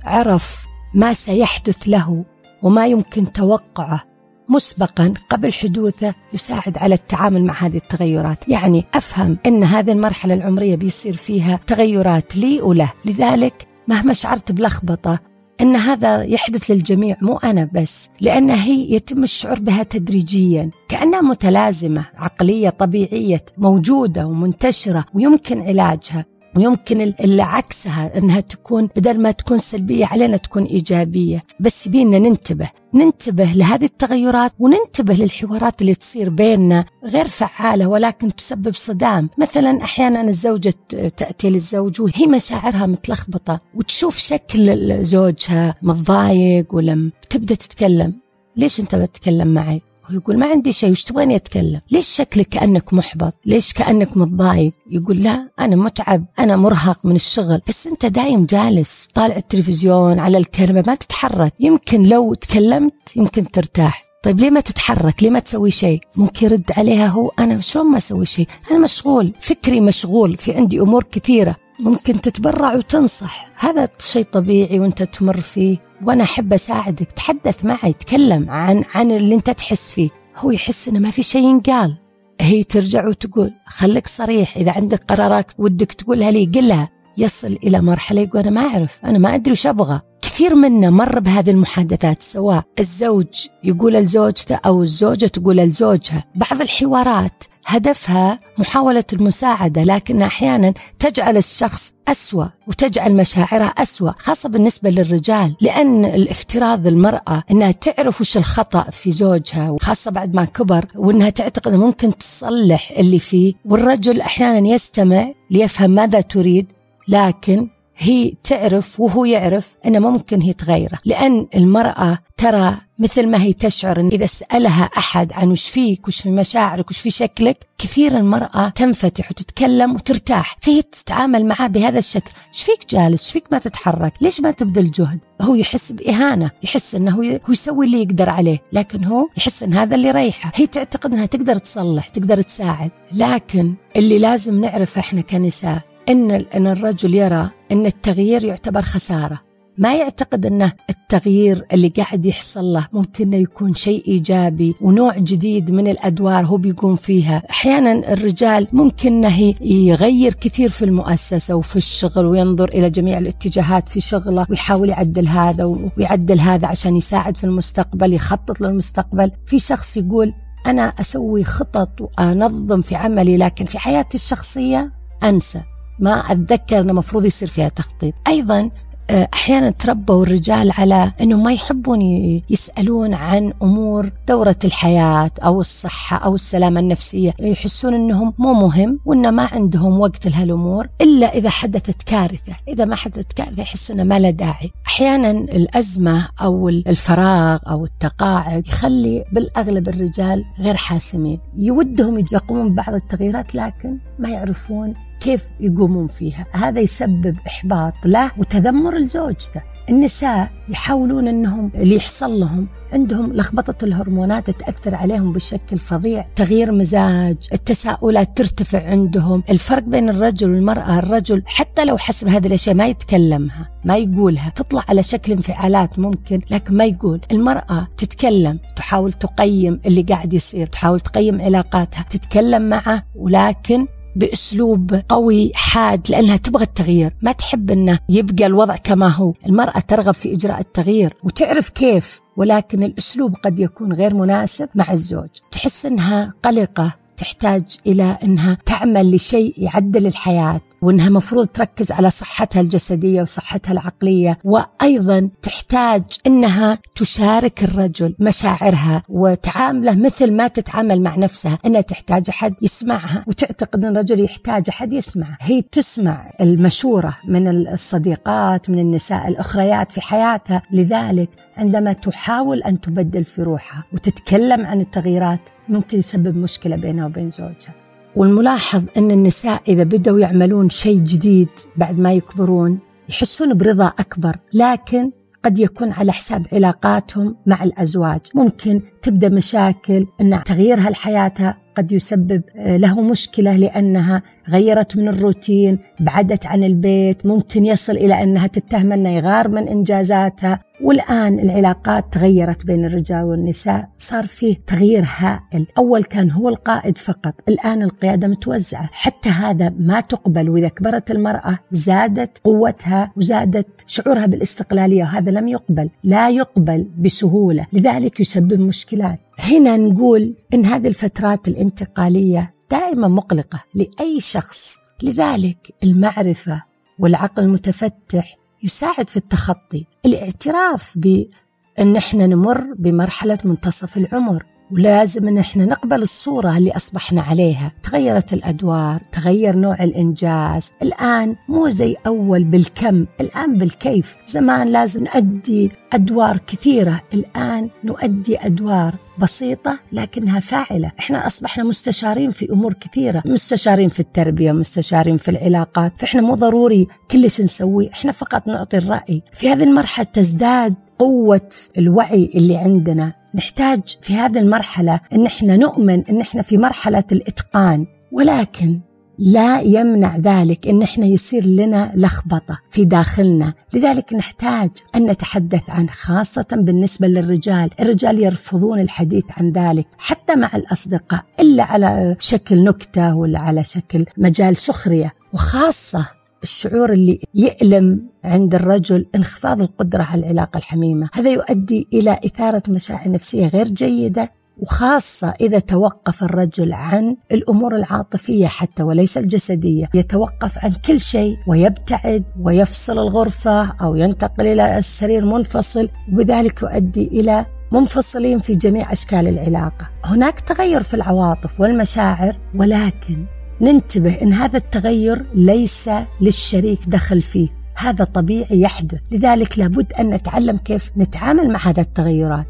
عرف 0.03 0.65
ما 0.95 1.13
سيحدث 1.13 1.77
له 1.87 2.25
وما 2.63 2.87
يمكن 2.87 3.31
توقعه 3.31 4.03
مسبقا 4.49 5.13
قبل 5.29 5.53
حدوثه 5.53 6.13
يساعد 6.33 6.77
على 6.77 6.95
التعامل 6.95 7.45
مع 7.45 7.53
هذه 7.53 7.77
التغيرات. 7.77 8.49
يعني 8.49 8.85
أفهم 8.93 9.37
أن 9.45 9.63
هذه 9.63 9.91
المرحلة 9.91 10.33
العمرية 10.33 10.75
بيصير 10.75 11.15
فيها 11.15 11.59
تغيرات 11.67 12.35
لي 12.35 12.61
وله. 12.61 12.93
لذلك 13.05 13.67
مهما 13.87 14.13
شعرت 14.13 14.51
بلخبطة 14.51 15.19
أن 15.61 15.75
هذا 15.75 16.23
يحدث 16.23 16.71
للجميع 16.71 17.17
مو 17.21 17.37
أنا 17.37 17.69
بس 17.73 18.09
لأن 18.21 18.49
هي 18.49 18.93
يتم 18.93 19.23
الشعور 19.23 19.59
بها 19.59 19.83
تدريجيا 19.83 20.69
كأنها 20.87 21.21
متلازمة 21.21 22.05
عقلية 22.17 22.69
طبيعية 22.69 23.45
موجودة 23.57 24.27
ومنتشرة 24.27 25.05
ويمكن 25.13 25.61
علاجها. 25.61 26.25
ويمكن 26.55 27.01
اللي 27.01 27.41
عكسها 27.41 28.17
إنها 28.17 28.39
تكون 28.39 28.89
بدل 28.95 29.21
ما 29.21 29.31
تكون 29.31 29.57
سلبية 29.57 30.05
علينا 30.05 30.37
تكون 30.37 30.63
إيجابية 30.63 31.43
بس 31.59 31.87
يبينا 31.87 32.19
ننتبه 32.19 32.69
ننتبه 32.93 33.43
لهذه 33.43 33.85
التغيرات 33.85 34.51
وننتبه 34.59 35.13
للحوارات 35.13 35.81
اللي 35.81 35.95
تصير 35.95 36.29
بيننا 36.29 36.85
غير 37.03 37.27
فعالة 37.27 37.87
ولكن 37.87 38.35
تسبب 38.35 38.75
صدام. 38.75 39.29
مثلا 39.37 39.83
أحيانا 39.83 40.21
الزوجة 40.21 40.73
تأتي 41.17 41.49
للزوج 41.49 42.01
وهي 42.01 42.27
مشاعرها 42.27 42.85
متلخبطة 42.85 43.59
وتشوف 43.75 44.17
شكل 44.17 44.97
زوجها 45.03 45.75
متضايق 45.81 46.75
ولم 46.75 47.11
تبدأ 47.29 47.55
تتكلم. 47.55 48.13
ليش 48.57 48.79
أنت 48.79 48.95
بتتكلم 48.95 49.47
معي؟ 49.47 49.81
يقول 50.11 50.39
ما 50.39 50.47
عندي 50.47 50.71
شيء 50.71 50.91
وش 50.91 51.03
تبغاني 51.03 51.35
أتكلم؟ 51.35 51.79
ليش 51.91 52.07
شكلك 52.07 52.47
كأنك 52.47 52.93
محبط؟ 52.93 53.33
ليش 53.45 53.73
كأنك 53.73 54.17
متضايق؟ 54.17 54.73
يقول 54.91 55.23
لا 55.23 55.49
أنا 55.59 55.75
متعب 55.75 56.25
أنا 56.39 56.55
مرهق 56.55 57.05
من 57.05 57.15
الشغل. 57.15 57.61
بس 57.67 57.87
أنت 57.87 58.05
دايم 58.05 58.45
جالس 58.45 59.09
طالع 59.13 59.35
التلفزيون 59.35 60.19
على 60.19 60.37
الكنبه 60.37 60.83
ما 60.87 60.95
تتحرك. 60.95 61.53
يمكن 61.59 62.03
لو 62.03 62.33
تكلمت 62.33 62.93
يمكن 63.15 63.51
ترتاح. 63.51 64.01
طيب 64.23 64.39
ليه 64.39 64.49
ما 64.49 64.59
تتحرك؟ 64.59 65.23
ليه 65.23 65.29
ما 65.29 65.39
تسوي 65.39 65.71
شيء؟ 65.71 65.99
ممكن 66.17 66.45
يرد 66.45 66.71
عليها 66.77 67.07
هو 67.07 67.31
أنا 67.39 67.61
شلون 67.61 67.91
ما 67.91 67.97
أسوي 67.97 68.25
شيء؟ 68.25 68.47
أنا 68.71 68.79
مشغول 68.79 69.33
فكري 69.39 69.79
مشغول 69.79 70.37
في 70.37 70.53
عندي 70.53 70.79
أمور 70.79 71.03
كثيرة. 71.03 71.55
ممكن 71.79 72.21
تتبرع 72.21 72.75
وتنصح. 72.75 73.49
هذا 73.59 73.89
شيء 73.99 74.23
طبيعي 74.23 74.79
وأنت 74.79 75.03
تمر 75.03 75.39
فيه. 75.39 75.88
وأنا 76.03 76.23
أحب 76.23 76.53
أساعدك. 76.53 77.11
تحدث 77.11 77.65
معي 77.65 77.93
تكلم 77.93 78.49
عن 78.49 78.83
عن 78.95 79.11
اللي 79.11 79.35
أنت 79.35 79.49
تحس 79.49 79.91
فيه. 79.91 80.09
هو 80.35 80.51
يحس 80.51 80.87
إنه 80.87 80.99
ما 80.99 81.09
في 81.09 81.23
شيء 81.23 81.43
ينقال. 81.43 81.97
هي 82.41 82.63
ترجع 82.63 83.07
وتقول 83.07 83.53
خليك 83.65 84.07
صريح. 84.07 84.57
إذا 84.57 84.71
عندك 84.71 85.03
قرارات 85.03 85.51
ودك 85.57 85.93
تقولها 85.93 86.31
لي 86.31 86.45
قلها. 86.45 86.89
يصل 87.17 87.57
إلى 87.63 87.81
مرحلة 87.81 88.21
يقول 88.21 88.41
أنا 88.41 88.49
ما 88.49 88.61
أعرف 88.61 88.99
أنا 89.05 89.17
ما 89.17 89.35
أدري 89.35 89.51
وش 89.51 89.67
أبغى. 89.67 90.01
كثير 90.21 90.55
منا 90.55 90.89
مر 90.89 91.19
بهذه 91.19 91.49
المحادثات 91.49 92.23
سواء 92.23 92.63
الزوج 92.79 93.47
يقول 93.63 93.93
لزوجته 93.93 94.59
أو 94.65 94.83
الزوجة 94.83 95.25
تقول 95.25 95.57
لزوجها. 95.57 96.23
بعض 96.35 96.61
الحوارات 96.61 97.43
هدفها 97.65 98.37
محاولة 98.57 99.03
المساعدة 99.13 99.83
لكن 99.83 100.21
أحيانا 100.21 100.73
تجعل 100.99 101.37
الشخص 101.37 101.93
أسوأ 102.07 102.45
وتجعل 102.67 103.15
مشاعرها 103.15 103.67
أسوأ 103.67 104.11
خاصة 104.19 104.49
بالنسبة 104.49 104.89
للرجال. 104.89 105.55
لأن 105.61 106.05
الافتراض 106.05 106.87
المرأة 106.87 107.43
أنها 107.51 107.71
تعرف 107.71 108.21
وش 108.21 108.37
الخطأ 108.37 108.83
في 108.91 109.11
زوجها 109.11 109.69
وخاصة 109.69 110.11
بعد 110.11 110.35
ما 110.35 110.45
كبر 110.45 110.85
وأنها 110.95 111.29
تعتقد 111.29 111.73
ممكن 111.73 112.17
تصلح 112.17 112.91
اللي 112.91 113.19
فيه. 113.19 113.53
والرجل 113.65 114.21
أحيانا 114.21 114.67
يستمع 114.67 115.31
ليفهم 115.51 115.89
ماذا 115.89 116.21
تريد 116.21 116.67
لكن 117.09 117.67
هي 117.97 118.33
تعرف 118.43 118.99
وهو 118.99 119.25
يعرف 119.25 119.75
أن 119.85 120.01
ممكن 120.01 120.41
هي 120.41 120.53
تغيره. 120.53 120.99
لأن 121.05 121.47
المرأة 121.55 122.19
ترى 122.37 122.77
مثل 122.99 123.29
ما 123.29 123.41
هي 123.41 123.53
تشعر 123.53 123.99
إن 123.99 124.07
إذا 124.07 124.25
سألها 124.25 124.83
أحد 124.83 125.33
عن 125.33 125.51
وش 125.51 125.69
فيك 125.69 126.07
وش 126.07 126.21
في 126.21 126.31
مشاعرك 126.31 126.89
وش 126.89 126.99
في 126.99 127.09
شكلك 127.09 127.57
كثير 127.77 128.17
المرأة 128.17 128.69
تنفتح 128.69 129.31
وتتكلم 129.31 129.93
وترتاح. 129.93 130.57
فهي 130.61 130.81
تتعامل 130.81 131.45
معاه 131.45 131.67
بهذا 131.67 131.97
الشكل. 131.97 132.31
إيش 132.53 132.63
فيك 132.63 132.89
جالس؟ 132.89 133.23
إيش 133.25 133.31
فيك 133.31 133.43
ما 133.51 133.59
تتحرك؟ 133.59 134.13
ليش 134.21 134.41
ما 134.41 134.51
تبذل 134.51 134.91
جهد؟ 134.91 135.19
هو 135.41 135.55
يحس 135.55 135.91
بإهانة. 135.91 136.51
يحس 136.63 136.95
أنه 136.95 137.11
هو 137.11 137.39
يسوي 137.49 137.85
اللي 137.85 138.01
يقدر 138.01 138.29
عليه. 138.29 138.61
لكن 138.73 139.03
هو 139.03 139.27
يحس 139.37 139.63
أن 139.63 139.73
هذا 139.73 139.95
اللي 139.95 140.11
ريحه 140.11 140.51
هي 140.55 140.67
تعتقد 140.67 141.13
أنها 141.13 141.25
تقدر 141.25 141.57
تصلح 141.57 142.09
تقدر 142.09 142.41
تساعد. 142.41 142.91
لكن 143.11 143.73
اللي 143.95 144.19
لازم 144.19 144.61
نعرفه 144.61 144.99
إحنا 144.99 145.21
كنساء 145.21 145.89
إن 146.09 146.31
إن 146.31 146.67
الرجل 146.67 147.13
يرى 147.15 147.49
إن 147.71 147.85
التغيير 147.85 148.43
يعتبر 148.43 148.81
خسارة. 148.81 149.41
ما 149.77 149.95
يعتقد 149.95 150.45
أنه 150.45 150.71
التغيير 150.89 151.65
اللي 151.73 151.87
قاعد 151.89 152.25
يحصل 152.25 152.65
له 152.65 152.87
ممكن 152.93 153.33
يكون 153.33 153.73
شيء 153.73 154.07
إيجابي 154.07 154.75
ونوع 154.81 155.17
جديد 155.17 155.71
من 155.71 155.87
الأدوار 155.87 156.45
هو 156.45 156.57
بيقوم 156.57 156.95
فيها. 156.95 157.43
أحيانا 157.49 158.13
الرجال 158.13 158.67
ممكن 158.73 159.25
أنه 159.25 159.53
يغير 159.61 160.33
كثير 160.33 160.69
في 160.69 160.85
المؤسسة 160.85 161.55
وفي 161.55 161.75
الشغل 161.75 162.25
وينظر 162.25 162.67
إلى 162.67 162.89
جميع 162.89 163.17
الاتجاهات 163.17 163.89
في 163.89 163.99
شغله 163.99 164.45
ويحاول 164.49 164.89
يعدل 164.89 165.27
هذا 165.27 165.63
ويعدل 165.97 166.39
هذا 166.39 166.67
عشان 166.67 166.95
يساعد 166.95 167.37
في 167.37 167.43
المستقبل 167.43 168.13
يخطط 168.13 168.61
للمستقبل. 168.61 169.31
في 169.45 169.59
شخص 169.59 169.97
يقول 169.97 170.33
أنا 170.67 170.83
أسوي 170.83 171.43
خطط 171.43 172.01
وأنظم 172.01 172.81
في 172.81 172.95
عملي 172.95 173.37
لكن 173.37 173.65
في 173.65 173.79
حياتي 173.79 174.17
الشخصية 174.17 174.91
أنسى. 175.23 175.61
ما 175.99 176.31
أتذكر 176.31 176.79
أنه 176.79 176.93
مفروض 176.93 177.25
يصير 177.25 177.47
فيها 177.47 177.69
تخطيط. 177.69 178.13
أيضا 178.27 178.69
آه، 179.09 179.29
أحيانا 179.33 179.69
تربوا 179.69 180.23
الرجال 180.23 180.71
على 180.71 181.11
إنه 181.21 181.37
ما 181.37 181.53
يحبون 181.53 182.01
يسألون 182.49 183.13
عن 183.13 183.53
أمور 183.61 184.11
دورة 184.27 184.55
الحياة 184.65 185.31
أو 185.45 185.61
الصحة 185.61 186.17
أو 186.17 186.35
السلامة 186.35 186.79
النفسية. 186.79 187.33
يحسون 187.39 187.93
إنهم 187.93 188.33
مو 188.37 188.53
مهم 188.53 188.99
وإن 189.05 189.29
ما 189.29 189.49
عندهم 189.51 189.99
وقت 189.99 190.27
لهالأمور 190.27 190.87
إلا 191.01 191.33
إذا 191.33 191.49
حدثت 191.49 192.03
كارثة. 192.03 192.53
إذا 192.67 192.85
ما 192.85 192.95
حدثت 192.95 193.33
كارثة 193.33 193.61
يحس 193.61 193.91
إنه 193.91 194.03
ما 194.03 194.19
له 194.19 194.29
داعي. 194.29 194.71
أحيانا 194.87 195.31
الأزمة 195.31 196.27
أو 196.41 196.69
الفراغ 196.69 197.59
أو 197.69 197.85
التقاعد 197.85 198.67
يخلي 198.67 199.25
بالأغلب 199.33 199.89
الرجال 199.89 200.45
غير 200.59 200.75
حاسمين. 200.75 201.39
يودهم 201.55 202.19
يقومون 202.19 202.73
ببعض 202.73 202.93
التغييرات 202.93 203.55
لكن 203.55 203.97
ما 204.19 204.29
يعرفون 204.29 204.93
كيف 205.19 205.45
يقومون 205.59 206.07
فيها. 206.07 206.45
هذا 206.51 206.79
يسبب 206.79 207.37
إحباط 207.47 207.93
له 208.05 208.31
وتذمر 208.37 208.97
لزوجته. 208.97 209.61
النساء 209.89 210.51
يحاولون 210.69 211.27
إنهم 211.27 211.71
اللي 211.75 211.95
يحصل 211.95 212.39
لهم 212.39 212.67
عندهم 212.93 213.33
لخبطة 213.33 213.85
الهرمونات 213.85 214.49
تأثر 214.49 214.95
عليهم 214.95 215.33
بشكل 215.33 215.77
فظيع. 215.77 216.25
تغيير 216.35 216.71
مزاج 216.71 217.37
التساؤلات 217.53 218.37
ترتفع 218.37 218.89
عندهم. 218.89 219.43
الفرق 219.49 219.83
بين 219.83 220.09
الرجل 220.09 220.51
والمرأة 220.51 220.99
الرجل 220.99 221.43
حتى 221.45 221.85
لو 221.85 221.97
حسب 221.97 222.27
هذه 222.27 222.47
الأشياء 222.47 222.75
ما 222.75 222.87
يتكلمها 222.87 223.69
ما 223.85 223.97
يقولها 223.97 224.49
تطلع 224.49 224.83
على 224.89 225.03
شكل 225.03 225.31
انفعالات 225.31 225.99
ممكن 225.99 226.41
لكن 226.51 226.77
ما 226.77 226.85
يقول. 226.85 227.21
المرأة 227.31 227.87
تتكلم 227.97 228.59
تحاول 228.75 229.11
تقيم 229.11 229.81
اللي 229.85 230.01
قاعد 230.01 230.33
يصير 230.33 230.67
تحاول 230.67 230.99
تقيم 230.99 231.41
علاقاتها 231.41 232.05
تتكلم 232.09 232.69
معه 232.69 233.03
ولكن 233.15 233.87
بأسلوب 234.19 235.01
قوي 235.09 235.51
حاد 235.55 236.09
لأنها 236.09 236.37
تبغى 236.37 236.63
التغيير. 236.63 237.13
ما 237.21 237.31
تحب 237.31 237.71
إنه 237.71 237.99
يبقى 238.09 238.45
الوضع 238.45 238.75
كما 238.75 239.07
هو. 239.07 239.33
المرأة 239.45 239.79
ترغب 239.79 240.13
في 240.13 240.33
إجراء 240.33 240.59
التغيير 240.59 241.13
وتعرف 241.23 241.69
كيف 241.69 242.21
ولكن 242.37 242.83
الأسلوب 242.83 243.35
قد 243.35 243.59
يكون 243.59 243.93
غير 243.93 244.15
مناسب 244.15 244.69
مع 244.75 244.91
الزوج. 244.91 245.29
تحس 245.51 245.85
إنها 245.85 246.33
قلقة 246.43 246.95
تحتاج 247.17 247.77
إلى 247.87 248.17
إنها 248.23 248.57
تعمل 248.65 249.15
لشيء 249.15 249.53
يعدل 249.57 250.07
الحياة. 250.07 250.61
وإنها 250.81 251.09
مفروض 251.09 251.47
تركز 251.47 251.91
على 251.91 252.09
صحتها 252.09 252.61
الجسدية 252.61 253.21
وصحتها 253.21 253.71
العقلية 253.71 254.37
وأيضا 254.43 255.29
تحتاج 255.41 256.03
إنها 256.27 256.77
تشارك 256.95 257.63
الرجل 257.63 258.15
مشاعرها 258.19 259.03
وتعامله 259.09 259.95
مثل 259.95 260.33
ما 260.33 260.47
تتعامل 260.47 261.01
مع 261.01 261.15
نفسها 261.15 261.57
إنها 261.65 261.81
تحتاج 261.81 262.29
أحد 262.29 262.53
يسمعها 262.61 263.23
وتعتقد 263.27 263.85
إن 263.85 263.91
الرجل 263.91 264.19
يحتاج 264.23 264.63
أحد 264.69 264.93
يسمعه 264.93 265.37
هي 265.41 265.61
تسمع 265.61 266.31
المشورة 266.41 267.17
من 267.27 267.67
الصديقات 267.67 268.69
من 268.69 268.79
النساء 268.79 269.27
الأخريات 269.27 269.91
في 269.91 270.01
حياتها. 270.01 270.61
لذلك 270.71 271.29
عندما 271.57 271.93
تحاول 271.93 272.63
أن 272.63 272.81
تبدل 272.81 273.25
في 273.25 273.41
روحها 273.41 273.83
وتتكلم 273.93 274.65
عن 274.65 274.81
التغييرات 274.81 275.49
ممكن 275.69 275.97
يسبب 275.97 276.37
مشكلة 276.37 276.75
بينها 276.75 277.05
وبين 277.05 277.29
زوجها. 277.29 277.88
والملاحظ 278.19 278.83
أن 278.97 279.11
النساء 279.11 279.61
إذا 279.67 279.83
بدأوا 279.83 280.19
يعملون 280.19 280.69
شيء 280.69 280.99
جديد 280.99 281.49
بعد 281.77 281.99
ما 281.99 282.13
يكبرون 282.13 282.79
يحسون 283.09 283.53
برضا 283.53 283.87
أكبر 283.87 284.35
لكن 284.53 285.11
قد 285.45 285.59
يكون 285.59 285.91
على 285.91 286.11
حساب 286.11 286.45
علاقاتهم 286.53 287.35
مع 287.45 287.63
الأزواج. 287.63 288.19
ممكن 288.35 288.81
تبدأ 289.01 289.29
مشاكل 289.29 290.07
أن 290.21 290.43
تغييرها 290.43 290.89
لحياتها 290.89 291.57
قد 291.79 291.91
يسبب 291.91 292.41
آه، 292.55 292.77
له 292.77 293.01
مشكلة 293.01 293.55
لأنها 293.57 294.21
غيرت 294.49 294.97
من 294.97 295.07
الروتين 295.07 295.79
بعدت 295.99 296.45
عن 296.45 296.63
البيت 296.63 297.25
ممكن 297.25 297.65
يصل 297.65 297.93
إلى 297.93 298.23
أنها 298.23 298.47
تتهم 298.47 298.91
أنه 298.91 299.09
يغار 299.09 299.47
من 299.47 299.67
إنجازاتها. 299.67 300.59
والآن 300.83 301.39
العلاقات 301.39 302.13
تغيرت 302.13 302.65
بين 302.65 302.85
الرجال 302.85 303.23
والنساء 303.23 303.89
صار 303.97 304.25
فيه 304.25 304.57
تغيير 304.67 305.05
هائل. 305.17 305.67
أول 305.77 306.03
كان 306.03 306.31
هو 306.31 306.49
القائد 306.49 306.97
فقط 306.97 307.33
الآن 307.49 307.83
القيادة 307.83 308.27
متوزعة. 308.27 308.89
حتى 308.91 309.29
هذا 309.29 309.73
ما 309.79 310.01
تقبل 310.01 310.49
وإذا 310.49 310.67
كبرت 310.67 311.11
المرأة 311.11 311.59
زادت 311.71 312.37
قوتها 312.43 313.11
وزادت 313.17 313.67
شعورها 313.87 314.25
بالاستقلالية 314.25 315.03
وهذا 315.03 315.31
لم 315.31 315.47
يقبل. 315.47 315.89
لا 316.03 316.29
يقبل 316.29 316.87
بسهولة. 316.97 317.67
لذلك 317.73 318.19
يسبب 318.19 318.59
مشكلات 318.89 319.19
هنا 319.39 319.77
نقول 319.77 320.35
إن 320.53 320.65
هذه 320.65 320.87
الفترات 320.87 321.47
الانتقالية 321.47 322.53
دائما 322.71 323.07
مقلقة 323.07 323.63
لأي 323.73 324.19
شخص. 324.19 324.77
لذلك 325.03 325.73
المعرفة 325.83 326.63
والعقل 326.99 327.43
المتفتح 327.43 328.35
يساعد 328.63 329.09
في 329.09 329.17
التخطي. 329.17 329.85
الاعتراف 330.05 330.97
بأن 330.97 331.95
إحنا 331.97 332.27
نمر 332.27 332.73
بمرحلة 332.73 333.37
منتصف 333.43 333.97
العمر. 333.97 334.45
ولازم 334.71 335.27
إن 335.27 335.37
إحنا 335.37 335.65
نقبل 335.65 336.01
الصورة 336.01 336.57
اللي 336.57 336.71
أصبحنا 336.71 337.21
عليها. 337.21 337.71
تغيرت 337.83 338.33
الأدوار 338.33 339.01
تغير 339.11 339.55
نوع 339.55 339.83
الإنجاز. 339.83 340.71
الآن 340.81 341.35
مو 341.47 341.69
زي 341.69 341.95
أول 342.07 342.43
بالكم. 342.43 343.05
الآن 343.21 343.57
بالكيف. 343.57 344.17
زمان 344.25 344.67
لازم 344.67 345.03
نؤدي 345.03 345.71
أدوار 345.93 346.37
كثيرة. 346.47 347.01
الآن 347.13 347.69
نؤدي 347.83 348.37
أدوار 348.45 348.95
بسيطة 349.19 349.79
لكنها 349.91 350.39
فاعلة. 350.39 350.91
إحنا 350.99 351.27
أصبحنا 351.27 351.63
مستشارين 351.63 352.31
في 352.31 352.51
أمور 352.51 352.73
كثيرة. 352.73 353.23
مستشارين 353.25 353.89
في 353.89 353.99
التربية 353.99 354.51
مستشارين 354.51 355.17
في 355.17 355.31
العلاقات. 355.31 355.93
فإحنا 355.97 356.21
مو 356.21 356.35
ضروري 356.35 356.87
كلش 357.11 357.41
نسويه 357.41 357.89
إحنا 357.91 358.11
فقط 358.11 358.47
نعطي 358.47 358.77
الرأي. 358.77 359.23
في 359.33 359.49
هذه 359.49 359.63
المرحلة 359.63 360.05
تزداد 360.13 360.75
قوة 360.99 361.49
الوعي 361.77 362.31
اللي 362.35 362.57
عندنا. 362.57 363.18
نحتاج 363.35 363.97
في 364.01 364.13
هذه 364.13 364.39
المرحلة 364.39 364.99
إن 365.13 365.25
إحنا 365.25 365.57
نؤمن 365.57 366.05
إن 366.05 366.21
إحنا 366.21 366.41
في 366.41 366.57
مرحلة 366.57 367.03
الإتقان. 367.11 367.85
ولكن 368.11 368.79
لا 369.19 369.61
يمنع 369.61 370.17
ذلك 370.17 370.67
إن 370.67 370.81
إحنا 370.81 371.05
يصير 371.05 371.45
لنا 371.45 371.91
لخبطة 371.95 372.59
في 372.69 372.85
داخلنا، 372.85 373.53
لذلك 373.73 374.13
نحتاج 374.13 374.69
أن 374.95 375.05
نتحدث 375.05 375.69
عن 375.69 375.89
خاصة 375.89 376.47
بالنسبة 376.51 377.07
للرجال، 377.07 377.69
الرجال 377.79 378.19
يرفضون 378.19 378.79
الحديث 378.79 379.25
عن 379.37 379.51
ذلك 379.51 379.87
حتى 379.97 380.35
مع 380.35 380.49
الأصدقاء 380.55 381.23
إلا 381.39 381.63
على 381.63 382.15
شكل 382.19 382.63
نكتة 382.63 383.15
ولا 383.15 383.41
على 383.41 383.63
شكل 383.63 384.05
مجال 384.17 384.57
سخرية، 384.57 385.13
وخاصة 385.33 386.18
الشعور 386.43 386.93
اللي 386.93 387.19
يألم 387.35 388.07
عند 388.23 388.55
الرجل 388.55 389.05
انخفاض 389.15 389.61
القدرة 389.61 390.03
على 390.03 390.21
العلاقة 390.21 390.57
الحميمة. 390.57 391.09
هذا 391.13 391.31
يؤدي 391.31 391.87
إلى 391.93 392.19
إثارة 392.25 392.63
مشاعر 392.69 393.11
نفسية 393.11 393.47
غير 393.47 393.67
جيدة 393.67 394.29
وخاصة 394.57 395.33
إذا 395.41 395.59
توقف 395.59 396.23
الرجل 396.23 396.73
عن 396.73 397.15
الأمور 397.31 397.75
العاطفية 397.75 398.47
حتى 398.47 398.83
وليس 398.83 399.17
الجسدية. 399.17 399.89
يتوقف 399.93 400.65
عن 400.65 400.73
كل 400.85 400.99
شيء 400.99 401.37
ويبتعد 401.47 402.23
ويفصل 402.41 402.99
الغرفة 402.99 403.71
أو 403.81 403.95
ينتقل 403.95 404.47
إلى 404.47 404.77
السرير 404.77 405.25
منفصل 405.25 405.89
وبذلك 406.13 406.61
يؤدي 406.61 407.07
إلى 407.07 407.45
منفصلين 407.71 408.37
في 408.37 408.53
جميع 408.53 408.91
أشكال 408.91 409.27
العلاقة. 409.27 409.89
هناك 410.05 410.39
تغير 410.39 410.83
في 410.83 410.93
العواطف 410.93 411.59
والمشاعر 411.61 412.37
ولكن 412.55 413.25
ننتبه 413.61 414.21
إن 414.21 414.33
هذا 414.33 414.57
التغير 414.57 415.25
ليس 415.33 415.89
للشريك 416.21 416.79
دخل 416.87 417.21
فيه. 417.21 417.49
هذا 417.75 418.03
طبيعي 418.03 418.61
يحدث. 418.61 419.01
لذلك 419.11 419.59
لابد 419.59 419.93
أن 419.93 420.09
نتعلم 420.09 420.57
كيف 420.57 420.91
نتعامل 420.97 421.49
مع 421.49 421.59
هذا 421.59 421.81
التغيرات. 421.81 422.47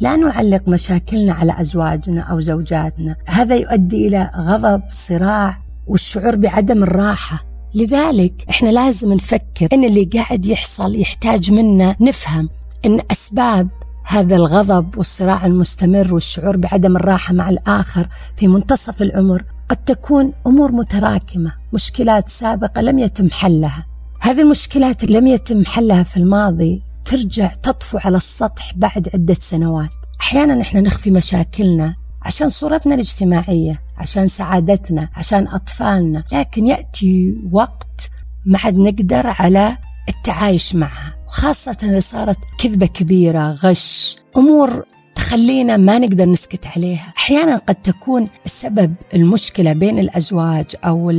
لا 0.00 0.16
نعلق 0.16 0.68
مشاكلنا 0.68 1.32
على 1.32 1.60
أزواجنا 1.60 2.20
أو 2.20 2.40
زوجاتنا، 2.40 3.16
هذا 3.26 3.56
يؤدي 3.56 4.08
إلى 4.08 4.30
غضب، 4.36 4.82
صراع 4.92 5.58
والشعور 5.86 6.36
بعدم 6.36 6.82
الراحة، 6.82 7.44
لذلك 7.74 8.44
إحنا 8.50 8.68
لازم 8.68 9.12
نفكر 9.12 9.68
إن 9.72 9.84
اللي 9.84 10.04
قاعد 10.04 10.46
يحصل 10.46 11.00
يحتاج 11.00 11.52
منا 11.52 11.96
نفهم 12.00 12.48
إن 12.86 13.00
أسباب 13.10 13.68
هذا 14.04 14.36
الغضب 14.36 14.98
والصراع 14.98 15.46
المستمر 15.46 16.14
والشعور 16.14 16.56
بعدم 16.56 16.96
الراحة 16.96 17.34
مع 17.34 17.48
الآخر 17.50 18.08
في 18.36 18.48
منتصف 18.48 19.02
العمر 19.02 19.44
قد 19.68 19.76
تكون 19.76 20.32
أمور 20.46 20.72
متراكمة، 20.72 21.52
مشكلات 21.72 22.28
سابقة 22.28 22.80
لم 22.82 22.98
يتم 22.98 23.30
حلها. 23.30 23.86
هذه 24.20 24.40
المشكلات 24.40 25.04
لم 25.04 25.26
يتم 25.26 25.64
حلها 25.64 26.02
في 26.02 26.16
الماضي 26.16 26.82
ترجع 27.04 27.46
تطفو 27.46 27.98
على 28.04 28.16
السطح 28.16 28.72
بعد 28.76 29.08
عدة 29.14 29.34
سنوات 29.34 29.94
أحيانا 30.20 30.60
إحنا 30.62 30.80
نخفي 30.80 31.10
مشاكلنا 31.10 31.94
عشان 32.22 32.48
صورتنا 32.48 32.94
الاجتماعية 32.94 33.82
عشان 33.98 34.26
سعادتنا 34.26 35.08
عشان 35.16 35.48
أطفالنا 35.48 36.24
لكن 36.32 36.66
يأتي 36.66 37.34
وقت 37.52 38.10
ما 38.46 38.58
عاد 38.64 38.76
نقدر 38.76 39.26
على 39.26 39.76
التعايش 40.08 40.74
معها 40.74 41.16
وخاصة 41.26 41.76
إذا 41.82 42.00
صارت 42.00 42.38
كذبة 42.58 42.86
كبيرة 42.86 43.50
غش 43.50 44.16
أمور 44.36 44.84
تخلينا 45.14 45.76
ما 45.76 45.98
نقدر 45.98 46.24
نسكت 46.24 46.66
عليها. 46.66 47.12
أحيانا 47.16 47.56
قد 47.56 47.74
تكون 47.74 48.28
السبب 48.46 48.94
المشكلة 49.14 49.72
بين 49.72 49.98
الأزواج 49.98 50.66
أو 50.84 51.10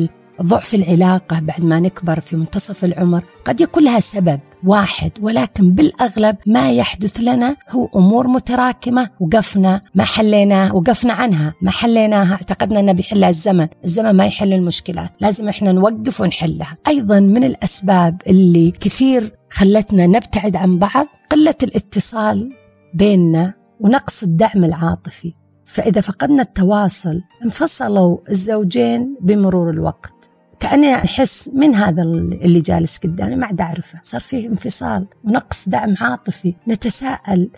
ضعف 0.41 0.73
العلاقة 0.73 1.39
بعد 1.39 1.63
ما 1.63 1.79
نكبر 1.79 2.19
في 2.19 2.35
منتصف 2.35 2.85
العمر 2.85 3.23
قد 3.45 3.61
يكون 3.61 3.83
لها 3.83 3.99
سبب 3.99 4.39
واحد 4.63 5.11
ولكن 5.21 5.71
بالأغلب 5.71 6.35
ما 6.45 6.71
يحدث 6.71 7.19
لنا 7.19 7.55
هو 7.69 7.89
أمور 7.95 8.27
متراكمة 8.27 9.09
وقفنا 9.19 9.81
ما 9.95 10.03
حليناها 10.03 10.73
وقفنا 10.73 11.13
عنها 11.13 11.53
ما 11.61 11.71
حليناها. 11.71 12.33
اعتقدنا 12.33 12.79
أنه 12.79 12.91
بيحلها 12.91 13.29
الزمن 13.29 13.67
الزمن 13.85 14.11
ما 14.11 14.25
يحل 14.25 14.53
المشكلات 14.53 15.11
لازم 15.21 15.49
إحنا 15.49 15.71
نوقف 15.71 16.21
ونحلها. 16.21 16.77
أيضا 16.87 17.19
من 17.19 17.43
الأسباب 17.43 18.21
اللي 18.27 18.71
كثير 18.71 19.35
خلتنا 19.49 20.07
نبتعد 20.07 20.55
عن 20.55 20.79
بعض 20.79 21.05
قلة 21.29 21.55
الاتصال 21.63 22.49
بيننا 22.93 23.53
ونقص 23.79 24.23
الدعم 24.23 24.63
العاطفي. 24.63 25.33
فإذا 25.65 26.01
فقدنا 26.01 26.41
التواصل 26.41 27.21
انفصلوا 27.43 28.17
الزوجين 28.29 29.17
بمرور 29.21 29.69
الوقت. 29.69 30.14
كأني 30.59 30.95
أحس 30.95 31.51
من 31.53 31.75
هذا 31.75 32.03
اللي 32.03 32.59
جالس 32.59 32.97
قدامي 32.97 33.35
ما 33.35 33.45
عاد 33.45 33.61
أعرفه. 33.61 33.99
صار 34.03 34.21
في 34.21 34.47
انفصال 34.47 35.07
ونقص 35.23 35.69
دعم 35.69 35.95
عاطفي. 36.01 36.55
نتساءل 36.67 37.49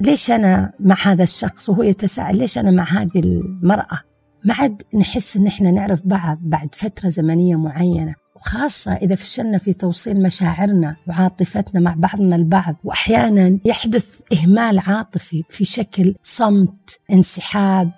ليش 0.00 0.30
أنا 0.30 0.72
مع 0.80 0.96
هذا 1.02 1.22
الشخص 1.22 1.68
وهو 1.68 1.82
يتساءل؟ 1.82 2.38
ليش 2.38 2.58
أنا 2.58 2.70
مع 2.70 2.84
هذه 2.84 3.10
المرأة؟ 3.16 4.00
ما 4.44 4.54
عاد 4.54 4.82
نحس 4.94 5.36
إن 5.36 5.46
إحنا 5.46 5.70
نعرف 5.70 6.02
بعض 6.04 6.38
بعد 6.42 6.74
فترة 6.74 7.08
زمنية 7.08 7.56
معينة. 7.56 8.14
وخاصة 8.36 8.92
إذا 8.92 9.14
فشلنا 9.14 9.58
في 9.58 9.72
توصيل 9.72 10.22
مشاعرنا 10.22 10.96
وعاطفتنا 11.08 11.80
مع 11.80 11.94
بعضنا 11.96 12.36
البعض 12.36 12.76
وأحيانا 12.84 13.58
يحدث 13.64 14.20
إهمال 14.32 14.78
عاطفي 14.78 15.42
في 15.50 15.64
شكل 15.64 16.14
صمت 16.22 17.00
انسحاب 17.12 17.90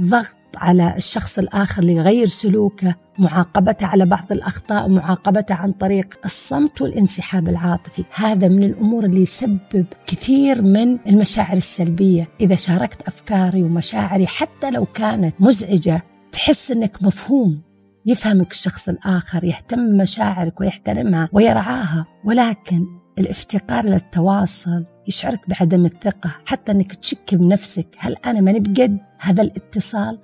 ضغط 0.00 0.38
على 0.56 0.96
الشخص 0.96 1.38
الآخر 1.38 1.82
ليغير 1.82 2.26
سلوكه 2.26 2.96
معاقبته 3.18 3.86
على 3.86 4.06
بعض 4.06 4.32
الأخطاء 4.32 4.88
معاقبته 4.88 5.54
عن 5.54 5.72
طريق 5.72 6.18
الصمت 6.24 6.82
والانسحاب 6.82 7.48
العاطفي. 7.48 8.04
هذا 8.14 8.48
من 8.48 8.64
الأمور 8.64 9.04
اللي 9.04 9.20
يسبب 9.20 9.86
كثير 10.06 10.62
من 10.62 10.98
المشاعر 11.06 11.56
السلبية. 11.56 12.28
إذا 12.40 12.54
شاركت 12.54 13.02
أفكاري 13.02 13.62
ومشاعري 13.62 14.26
حتى 14.26 14.70
لو 14.70 14.86
كانت 14.86 15.34
مزعجة 15.40 16.02
تحس 16.32 16.70
أنك 16.70 17.02
مفهوم. 17.02 17.62
يفهمك 18.06 18.50
الشخص 18.50 18.88
الآخر 18.88 19.44
يهتم 19.44 19.88
بمشاعرك 19.88 20.60
ويحترمها 20.60 21.28
ويرعاها. 21.32 22.06
ولكن 22.24 23.01
الافتقار 23.18 23.86
للتواصل 23.86 24.84
يشعرك 25.08 25.40
بعدم 25.48 25.84
الثقة 25.84 26.34
حتى 26.46 26.72
أنك 26.72 26.94
تشك 26.94 27.34
بنفسك 27.34 27.86
هل 27.98 28.16
أنا 28.26 28.40
ماني 28.40 28.60
بقد 28.60 28.98
هذا 29.18 29.42
الاتصال؟ 29.42 30.18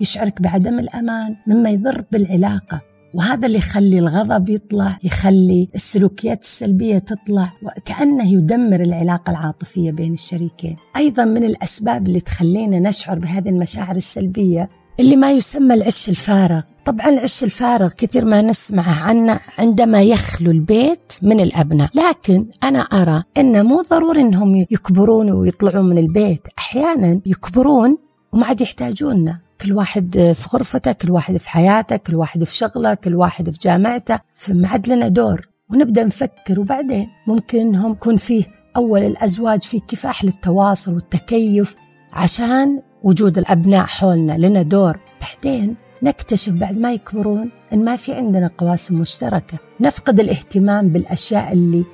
يشعرك 0.00 0.42
بعدم 0.42 0.78
الأمان 0.78 1.36
مما 1.46 1.70
يضر 1.70 2.04
بالعلاقة. 2.12 2.80
وهذا 3.14 3.46
اللي 3.46 3.58
يخلي 3.58 3.98
الغضب 3.98 4.48
يطلع 4.48 4.98
يخلي 5.02 5.68
السلوكيات 5.74 6.42
السلبية 6.42 6.98
تطلع 6.98 7.52
وكأنه 7.62 8.32
يدمر 8.32 8.80
العلاقة 8.80 9.30
العاطفية 9.30 9.90
بين 9.90 10.12
الشريكين. 10.12 10.76
أيضا 10.96 11.24
من 11.24 11.44
الأسباب 11.44 12.06
اللي 12.06 12.20
تخلينا 12.20 12.78
نشعر 12.78 13.18
بهذه 13.18 13.48
المشاعر 13.48 13.96
السلبية 13.96 14.68
اللي 15.00 15.16
ما 15.16 15.32
يسمى 15.32 15.74
العش 15.74 16.08
الفارغ. 16.08 16.62
طبعا 16.88 17.08
العش 17.08 17.44
الفارغ 17.44 17.88
كثير 17.88 18.24
ما 18.24 18.42
نسمعه 18.42 19.02
عنه 19.02 19.40
عندما 19.58 20.02
يخلو 20.02 20.50
البيت 20.50 21.12
من 21.22 21.40
الأبناء. 21.40 21.90
لكن 21.94 22.46
أنا 22.62 22.78
أرى 22.78 23.22
أنه 23.38 23.62
مو 23.62 23.82
ضروري 23.90 24.20
أنهم 24.20 24.56
يكبرون 24.56 25.30
ويطلعون 25.30 25.88
من 25.88 25.98
البيت. 25.98 26.46
أحيانا 26.58 27.20
يكبرون 27.26 27.98
وما 28.32 28.46
عاد 28.46 28.60
يحتاجوننا. 28.60 29.40
كل 29.60 29.72
واحد 29.72 30.34
في 30.36 30.48
غرفته 30.52 30.92
كل 30.92 31.10
واحد 31.10 31.36
في 31.36 31.50
حياته 31.50 31.96
كل 31.96 32.14
واحد 32.14 32.44
في 32.44 32.56
شغله 32.56 32.94
كل 32.94 33.14
واحد 33.14 33.50
في 33.50 33.58
جامعته. 33.58 34.18
فما 34.34 34.68
عاد 34.68 34.88
لنا 34.88 35.08
دور. 35.08 35.48
ونبدأ 35.70 36.04
نفكر. 36.04 36.60
وبعدين 36.60 37.08
ممكن 37.26 37.58
إنهم 37.60 37.92
يكون 37.92 38.16
فيه 38.16 38.44
أول 38.76 39.02
الأزواج 39.02 39.62
في 39.62 39.80
كفاح 39.80 40.24
للتواصل 40.24 40.94
والتكيف 40.94 41.76
عشان 42.12 42.82
وجود 43.02 43.38
الأبناء 43.38 43.86
حولنا. 43.86 44.32
لنا 44.32 44.62
دور. 44.62 45.00
بعدين 45.20 45.76
نكتشف 46.02 46.52
بعد 46.52 46.78
ما 46.78 46.92
يكبرون 46.92 47.50
أن 47.72 47.84
ما 47.84 47.96
في 47.96 48.12
عندنا 48.14 48.50
قواسم 48.58 49.00
مشتركة. 49.00 49.58
نفقد 49.80 50.20
الاهتمام 50.20 50.88
بالأشياء 50.88 51.52
اللي 51.52 51.84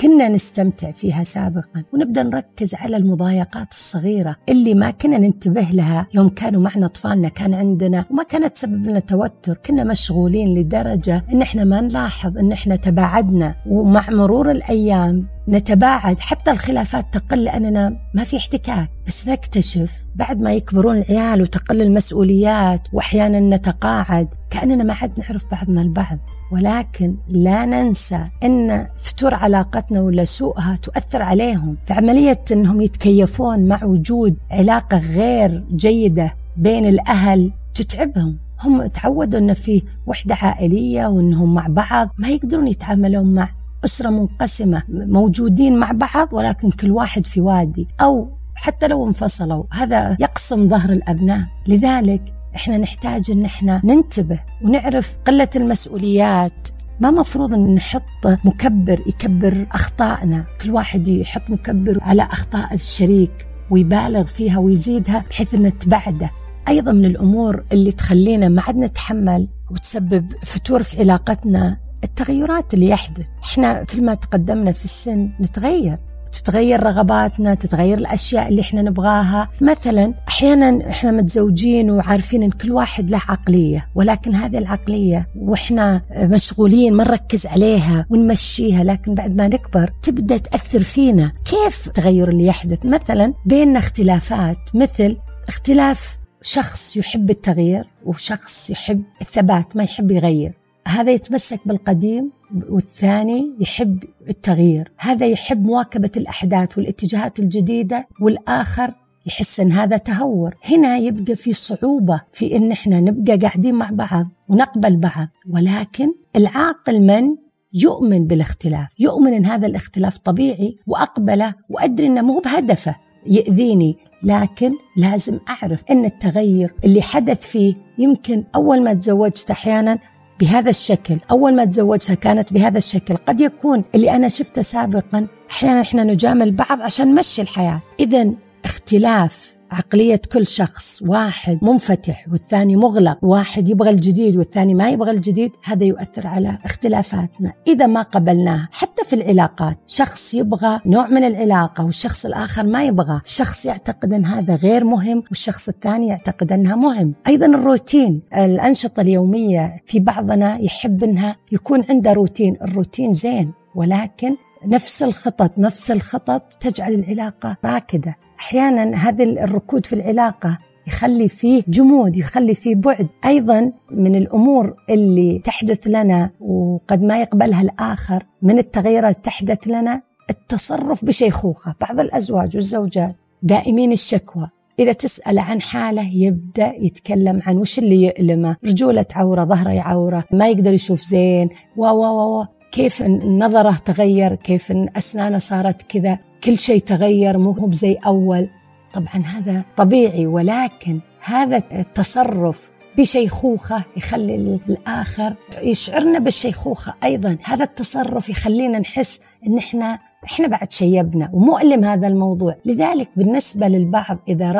كنا 0.00 0.28
نستمتع 0.28 0.90
فيها 0.90 1.22
سابقا 1.22 1.84
ونبدأ 1.92 2.22
نركز 2.22 2.74
على 2.74 2.96
المضايقات 2.96 3.72
الصغيرة 3.72 4.36
اللي 4.48 4.74
ما 4.74 4.90
كنا 4.90 5.18
ننتبه 5.18 5.68
لها. 5.72 6.06
يوم 6.14 6.28
كانوا 6.28 6.62
معنا 6.62 6.86
أطفالنا 6.86 7.28
كان 7.28 7.54
عندنا 7.54 8.04
وما 8.10 8.22
كانت 8.22 8.54
تسبب 8.54 8.86
لنا 8.86 9.00
توتر 9.00 9.58
كنا 9.66 9.84
مشغولين 9.84 10.58
لدرجة 10.58 11.24
إن 11.32 11.42
إحنا 11.42 11.64
ما 11.64 11.80
نلاحظ 11.80 12.38
إن 12.38 12.52
إحنا 12.52 12.76
تباعدنا. 12.76 13.54
ومع 13.66 14.10
مرور 14.10 14.50
الأيام 14.50 15.26
نتباعد 15.48 16.20
حتى 16.20 16.50
الخلافات 16.50 17.14
تقل 17.14 17.44
لأننا 17.44 17.96
ما 18.14 18.24
في 18.24 18.36
احتكاك. 18.36 18.90
بس 19.06 19.28
نكتشف 19.28 20.04
بعد 20.16 20.40
ما 20.40 20.52
يكبرون 20.52 20.98
العيال 20.98 21.42
وتقل 21.42 21.82
المسؤوليات 21.82 22.80
واحيانا 22.92 23.56
نتقاعد 23.56 24.28
كأننا 24.50 24.84
ما 24.84 24.94
عاد 24.94 25.20
نعرف 25.20 25.50
بعضنا 25.50 25.82
البعض. 25.82 26.18
ولكن 26.52 27.16
لا 27.28 27.66
ننسى 27.66 28.24
أن 28.44 28.86
فتور 28.96 29.34
علاقتنا 29.34 30.00
ولا 30.00 30.24
سوءها 30.24 30.78
تؤثر 30.82 31.22
عليهم. 31.22 31.76
فعمليه 31.86 32.40
إنهم 32.52 32.80
يتكيفون 32.80 33.68
مع 33.68 33.84
وجود 33.84 34.36
علاقة 34.50 34.98
غير 34.98 35.64
جيدة 35.70 36.34
بين 36.56 36.86
الأهل 36.86 37.52
تتعبهم. 37.74 38.38
هم 38.60 38.86
تعودوا 38.86 39.40
إن 39.40 39.54
في 39.54 39.82
وحدة 40.06 40.34
عائلية 40.34 41.06
وإنهم 41.06 41.54
مع 41.54 41.66
بعض 41.68 42.08
ما 42.18 42.28
يقدرون 42.28 42.68
يتعاملون 42.68 43.34
مع 43.34 43.48
أسرة 43.84 44.10
منقسمة 44.10 44.82
موجودين 44.88 45.76
مع 45.76 45.92
بعض 45.92 46.32
ولكن 46.32 46.70
كل 46.70 46.90
واحد 46.90 47.26
في 47.26 47.40
وادي 47.40 47.88
أو 48.00 48.28
حتى 48.54 48.88
لو 48.88 49.06
انفصلوا. 49.06 49.64
هذا 49.72 50.16
يقسم 50.20 50.68
ظهر 50.68 50.92
الأبناء. 50.92 51.44
لذلك 51.68 52.34
إحنا 52.56 52.78
نحتاج 52.78 53.30
إن 53.30 53.44
إحنا 53.44 53.80
ننتبه 53.84 54.40
ونعرف 54.62 55.18
قلة 55.26 55.48
المسؤوليات. 55.56 56.68
ما 57.00 57.10
مفروض 57.10 57.54
إن 57.54 57.74
نحط 57.74 58.26
مكبر 58.44 59.02
يكبر 59.06 59.66
أخطائنا. 59.72 60.44
كل 60.60 60.70
واحد 60.70 61.08
يحط 61.08 61.42
مكبر 61.48 61.98
على 62.02 62.22
أخطاء 62.22 62.74
الشريك 62.74 63.46
ويبالغ 63.70 64.24
فيها 64.24 64.58
ويزيدها 64.58 65.24
بحيث 65.30 65.54
إن 65.54 65.78
تبعده. 65.78 66.30
أيضا 66.68 66.92
من 66.92 67.04
الأمور 67.04 67.64
اللي 67.72 67.92
تخلينا 67.92 68.48
ما 68.48 68.62
عاد 68.62 68.76
نتحمل 68.76 69.48
وتسبب 69.70 70.30
فتور 70.42 70.82
في 70.82 71.00
علاقتنا 71.00 71.76
التغيرات 72.04 72.74
اللي 72.74 72.88
يحدث. 72.88 73.28
إحنا 73.44 73.84
كل 73.84 74.04
ما 74.04 74.14
تقدمنا 74.14 74.72
في 74.72 74.84
السن 74.84 75.30
نتغير. 75.40 75.96
تتغير 76.32 76.82
رغباتنا 76.82 77.54
تتغير 77.54 77.98
الأشياء 77.98 78.48
اللي 78.48 78.60
إحنا 78.60 78.82
نبغاها. 78.82 79.48
مثلا 79.60 80.14
أحيانا 80.28 80.90
إحنا 80.90 81.10
متزوجين 81.10 81.90
وعارفين 81.90 82.42
أن 82.42 82.50
كل 82.50 82.72
واحد 82.72 83.10
له 83.10 83.20
عقلية 83.28 83.88
ولكن 83.94 84.34
هذه 84.34 84.58
العقلية 84.58 85.26
وإحنا 85.36 86.02
مشغولين 86.16 86.94
ما 86.94 87.04
نركز 87.04 87.46
عليها 87.46 88.06
ونمشيها 88.10 88.84
لكن 88.84 89.14
بعد 89.14 89.36
ما 89.36 89.48
نكبر 89.48 89.90
تبدأ 90.02 90.36
تأثر 90.36 90.80
فينا. 90.80 91.32
كيف 91.44 91.86
التغير 91.86 92.28
اللي 92.28 92.46
يحدث؟ 92.46 92.86
مثلا 92.86 93.34
بيننا 93.46 93.78
اختلافات 93.78 94.58
مثل 94.74 95.16
اختلاف 95.48 96.18
شخص 96.42 96.96
يحب 96.96 97.30
التغيير 97.30 97.84
وشخص 98.06 98.70
يحب 98.70 99.02
الثبات 99.20 99.76
ما 99.76 99.84
يحب 99.84 100.10
يغير. 100.10 100.52
هذا 100.88 101.10
يتمسك 101.12 101.60
بالقديم 101.66 102.30
والثاني 102.68 103.56
يحب 103.60 104.04
التغيير. 104.28 104.92
هذا 104.98 105.26
يحب 105.26 105.64
مواكبة 105.64 106.10
الأحداث 106.16 106.78
والاتجاهات 106.78 107.38
الجديدة 107.38 108.08
والآخر 108.20 108.94
يحس 109.26 109.60
إن 109.60 109.72
هذا 109.72 109.96
تهور. 109.96 110.54
هنا 110.64 110.96
يبقى 110.96 111.36
في 111.36 111.52
صعوبة 111.52 112.20
في 112.32 112.56
إن 112.56 112.72
إحنا 112.72 113.00
نبقى 113.00 113.36
قاعدين 113.36 113.74
مع 113.74 113.90
بعض 113.92 114.26
ونقبل 114.48 114.96
بعض. 114.96 115.28
ولكن 115.50 116.14
العاقل 116.36 117.00
من 117.00 117.36
يؤمن 117.74 118.26
بالاختلاف؟ 118.26 119.00
يؤمن 119.00 119.32
إن 119.32 119.46
هذا 119.46 119.66
الاختلاف 119.66 120.18
طبيعي 120.18 120.78
وأقبله 120.86 121.54
وأدري 121.68 122.06
إنه 122.06 122.20
مو 122.22 122.38
بهدفه 122.40 122.96
يأذيني. 123.26 123.96
لكن 124.24 124.72
لازم 124.96 125.38
أعرف 125.48 125.84
أن 125.90 126.04
التغير 126.04 126.74
اللي 126.84 127.02
حدث 127.02 127.40
فيه 127.40 127.74
يمكن 127.98 128.44
أول 128.54 128.82
ما 128.82 128.94
تزوجت 128.94 129.50
أحيانا 129.50 129.98
بهذا 130.42 130.70
الشكل 130.70 131.18
أول 131.30 131.54
ما 131.54 131.64
تزوجتها 131.64 132.14
كانت 132.14 132.52
بهذا 132.52 132.78
الشكل. 132.78 133.16
قد 133.16 133.40
يكون 133.40 133.84
اللي 133.94 134.10
أنا 134.10 134.28
شفته 134.28 134.62
سابقا 134.62 135.26
أحيانا 135.50 135.80
إحنا 135.80 136.04
نجامل 136.04 136.52
بعض 136.52 136.80
عشان 136.80 137.14
نمشي 137.14 137.42
الحياة. 137.42 137.80
إذا 138.00 138.32
اختلاف 138.64 139.56
عقلية 139.70 140.20
كل 140.32 140.46
شخص 140.46 141.02
واحد 141.02 141.58
منفتح 141.62 142.26
والثاني 142.32 142.76
مغلق 142.76 143.18
واحد 143.22 143.68
يبغى 143.68 143.90
الجديد 143.90 144.36
والثاني 144.36 144.74
ما 144.74 144.90
يبغى 144.90 145.10
الجديد 145.10 145.52
هذا 145.64 145.84
يؤثر 145.84 146.26
على 146.26 146.58
اختلافاتنا. 146.64 147.52
إذا 147.66 147.86
ما 147.86 148.02
قبلناه 148.02 148.68
حتى 148.72 149.04
في 149.04 149.12
العلاقات 149.12 149.78
شخص 149.86 150.34
يبغى 150.34 150.80
نوع 150.86 151.06
من 151.06 151.24
العلاقة 151.24 151.84
والشخص 151.84 152.26
الآخر 152.26 152.66
ما 152.66 152.84
يبغى. 152.84 153.20
شخص 153.24 153.66
يعتقد 153.66 154.12
أن 154.12 154.26
هذا 154.26 154.54
غير 154.54 154.84
مهم 154.84 155.22
والشخص 155.28 155.68
الثاني 155.68 156.06
يعتقد 156.06 156.52
أنها 156.52 156.76
مهم. 156.76 157.14
أيضا 157.28 157.46
الروتين 157.46 158.22
الأنشطة 158.36 159.00
اليومية 159.00 159.82
في 159.86 160.00
بعضنا 160.00 160.58
يحب 160.60 161.04
أنها 161.04 161.36
يكون 161.52 161.84
عنده 161.90 162.12
روتين. 162.12 162.56
الروتين 162.62 163.12
زين 163.12 163.52
ولكن 163.74 164.36
نفس 164.66 165.02
الخطط 165.02 165.58
نفس 165.58 165.90
الخطط 165.90 166.42
تجعل 166.60 166.94
العلاقة 166.94 167.56
راكدة. 167.64 168.16
أحيانا 168.42 168.96
هذا 168.96 169.24
الركود 169.24 169.86
في 169.86 169.92
العلاقة 169.92 170.58
يخلي 170.86 171.28
فيه 171.28 171.62
جمود 171.68 172.16
يخلي 172.16 172.54
فيه 172.54 172.74
بعد. 172.74 173.08
أيضا 173.26 173.72
من 173.90 174.14
الأمور 174.16 174.74
اللي 174.90 175.40
تحدث 175.44 175.86
لنا 175.86 176.30
وقد 176.40 177.02
ما 177.02 177.20
يقبلها 177.20 177.62
الآخر 177.62 178.26
من 178.42 178.58
التغيرات 178.58 179.24
تحدث 179.24 179.66
لنا 179.66 180.02
التصرف 180.30 181.04
بشيخوخة. 181.04 181.74
بعض 181.80 182.00
الأزواج 182.00 182.56
والزوجات 182.56 183.16
دائمين 183.42 183.92
الشكوى. 183.92 184.48
إذا 184.78 184.92
تسأل 184.92 185.38
عن 185.38 185.60
حالة 185.60 186.14
يبدأ 186.14 186.72
يتكلم 186.78 187.42
عن 187.46 187.56
وش 187.56 187.78
اللي 187.78 188.02
يؤلمه 188.02 188.56
رجولة 188.64 189.06
عورة 189.14 189.44
ظهره 189.44 189.70
يعورة 189.70 190.24
ما 190.32 190.48
يقدر 190.48 190.72
يشوف 190.72 191.02
زين. 191.02 191.48
و 191.76 191.86
و 191.86 192.40
و 192.40 192.46
كيف 192.72 193.02
نظرة 193.24 193.76
تغير 193.84 194.34
كيف 194.34 194.72
أسنانه 194.96 195.38
صارت 195.38 195.82
كذا 195.82 196.18
كل 196.44 196.58
شيء 196.58 196.80
تغير 196.80 197.38
مو 197.38 197.52
بزي 197.52 197.94
أول. 197.94 198.48
طبعا 198.92 199.22
هذا 199.26 199.64
طبيعي 199.76 200.26
ولكن 200.26 201.00
هذا 201.24 201.62
التصرف 201.72 202.70
بشيخوخة 202.98 203.84
يخلي 203.96 204.60
الآخر 204.68 205.34
يشعرنا 205.62 206.18
بالشيخوخة. 206.18 206.94
أيضا 207.04 207.38
هذا 207.44 207.64
التصرف 207.64 208.28
يخلينا 208.28 208.78
نحس 208.78 209.20
إن 209.46 209.58
إحنا 209.58 209.98
إحنا 210.24 210.48
بعد 210.48 210.72
شيبنا 210.72 211.30
ومؤلم 211.32 211.84
هذا 211.84 212.08
الموضوع. 212.08 212.56
لذلك 212.64 213.08
بالنسبة 213.16 213.68
للبعض 213.68 214.18
إذا 214.28 214.52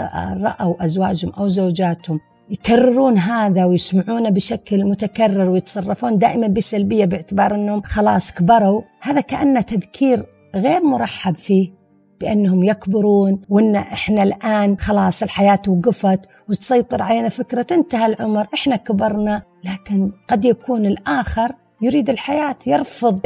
رأوا 0.42 0.84
أزواجهم 0.84 1.32
أو 1.32 1.46
زوجاتهم 1.46 2.20
يكررون 2.52 3.18
هذا 3.18 3.64
ويسمعونه 3.64 4.30
بشكل 4.30 4.84
متكرر 4.84 5.48
ويتصرفون 5.48 6.18
دائما 6.18 6.46
بسلبية 6.46 7.04
باعتبار 7.04 7.54
أنهم 7.54 7.82
خلاص 7.82 8.34
كبروا. 8.34 8.82
هذا 9.00 9.20
كأنه 9.20 9.60
تذكير 9.60 10.26
غير 10.54 10.84
مرحب 10.84 11.34
فيه 11.34 11.72
بأنهم 12.20 12.62
يكبرون 12.62 13.40
وأن 13.48 13.76
إحنا 13.76 14.22
الآن 14.22 14.78
خلاص 14.78 15.22
الحياة 15.22 15.62
وقفت 15.68 16.20
وتسيطر 16.48 17.02
علينا 17.02 17.28
فكرة 17.28 17.66
انتهى 17.72 18.06
العمر 18.06 18.46
إحنا 18.54 18.76
كبرنا. 18.76 19.42
لكن 19.64 20.12
قد 20.28 20.44
يكون 20.44 20.86
الآخر 20.86 21.52
يريد 21.82 22.10
الحياة 22.10 22.56
يرفض 22.66 23.20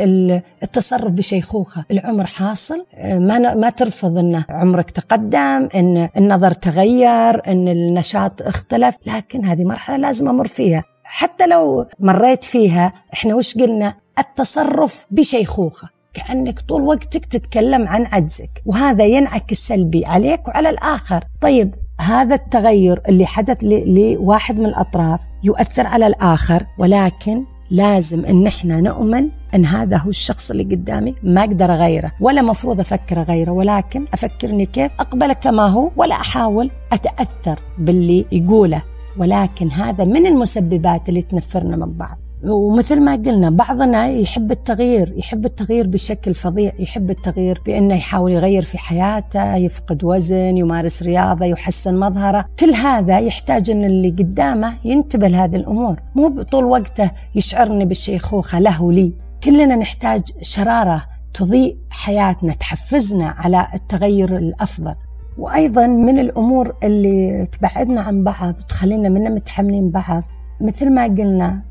التصرف 0.62 1.12
بشيخوخة. 1.12 1.84
العمر 1.90 2.26
حاصل. 2.26 2.86
ما 3.02 3.54
ما 3.54 3.70
ترفض 3.70 4.18
أن 4.18 4.44
عمرك 4.48 4.90
تقدم 4.90 5.68
أن 5.74 6.08
النظر 6.16 6.52
تغير 6.52 7.46
أن 7.46 7.68
النشاط 7.68 8.42
اختلف. 8.42 8.96
لكن 9.06 9.44
هذه 9.44 9.64
مرحلة 9.64 9.96
لازم 9.96 10.28
أمر 10.28 10.46
فيها. 10.46 10.84
حتى 11.04 11.46
لو 11.46 11.86
مريت 12.00 12.44
فيها 12.44 12.92
إحنا 13.14 13.34
وش 13.34 13.58
قلنا؟ 13.58 13.94
التصرف 14.18 15.06
بشيخوخة. 15.10 15.88
كأنك 16.14 16.60
طول 16.60 16.82
وقتك 16.82 17.26
تتكلم 17.26 17.88
عن 17.88 18.06
عجزك. 18.06 18.62
وهذا 18.66 19.04
ينعكس 19.04 19.56
سلبي 19.56 20.06
عليك 20.06 20.48
وعلى 20.48 20.70
الآخر. 20.70 21.24
طيب 21.40 21.74
هذا 22.00 22.34
التغير 22.34 23.02
اللي 23.08 23.26
حدث 23.26 23.58
لواحد 23.64 24.58
من 24.58 24.66
الأطراف 24.66 25.20
يؤثر 25.44 25.86
على 25.86 26.06
الآخر. 26.06 26.66
ولكن 26.78 27.44
لازم 27.70 28.24
إن 28.24 28.46
إحنا 28.46 28.80
نؤمن 28.80 29.28
إن 29.54 29.64
هذا 29.64 29.96
هو 29.96 30.08
الشخص 30.08 30.50
اللي 30.50 30.62
قدامي 30.62 31.14
ما 31.22 31.40
أقدر 31.40 31.74
أغيره 31.74 32.12
ولا 32.20 32.42
مفروض 32.42 32.80
أفكر 32.80 33.20
أغيره 33.20 33.50
ولكن 33.50 34.04
أفكرني 34.12 34.66
كيف 34.66 34.92
اقبله 35.00 35.32
كما 35.32 35.66
هو 35.66 35.90
ولا 35.96 36.14
أحاول 36.14 36.70
أتأثر 36.92 37.60
باللي 37.78 38.26
يقوله. 38.32 38.82
ولكن 39.18 39.70
هذا 39.70 40.04
من 40.04 40.26
المسببات 40.26 41.08
اللي 41.08 41.22
تنفرنا 41.22 41.76
من 41.76 41.92
بعض. 41.92 42.18
ومثل 42.44 43.00
ما 43.00 43.12
قلنا 43.12 43.50
بعضنا 43.50 44.06
يحب 44.06 44.50
التغيير 44.50 45.14
يحب 45.16 45.44
التغيير 45.44 45.86
بشكل 45.86 46.34
فظيع 46.34 46.72
يحب 46.78 47.10
التغيير 47.10 47.62
بأنه 47.66 47.94
يحاول 47.94 48.32
يغير 48.32 48.62
في 48.62 48.78
حياته 48.78 49.56
يفقد 49.56 50.04
وزن 50.04 50.56
يمارس 50.56 51.02
رياضة 51.02 51.44
يحسن 51.44 51.96
مظهره. 51.96 52.44
كل 52.58 52.70
هذا 52.70 53.18
يحتاج 53.18 53.70
أن 53.70 53.84
اللي 53.84 54.10
قدامه 54.10 54.74
ينتبه 54.84 55.28
لهذه 55.28 55.56
الأمور. 55.56 56.00
مو 56.14 56.42
طول 56.42 56.64
وقته 56.64 57.10
يشعرني 57.34 57.84
بالشيخوخة 57.84 58.58
له 58.58 58.82
ولي 58.82 59.12
كلنا 59.44 59.76
نحتاج 59.76 60.22
شرارة 60.42 61.04
تضيء 61.34 61.76
حياتنا 61.90 62.52
تحفزنا 62.52 63.28
على 63.28 63.66
التغير 63.74 64.36
الأفضل. 64.36 64.94
وأيضا 65.38 65.86
من 65.86 66.18
الأمور 66.18 66.76
اللي 66.82 67.46
تبعدنا 67.52 68.00
عن 68.00 68.24
بعض 68.24 68.54
وتخلينا 68.54 69.08
منا 69.08 69.30
متحملين 69.30 69.90
بعض. 69.90 70.22
مثل 70.60 70.94
ما 70.94 71.04
قلنا 71.04 71.62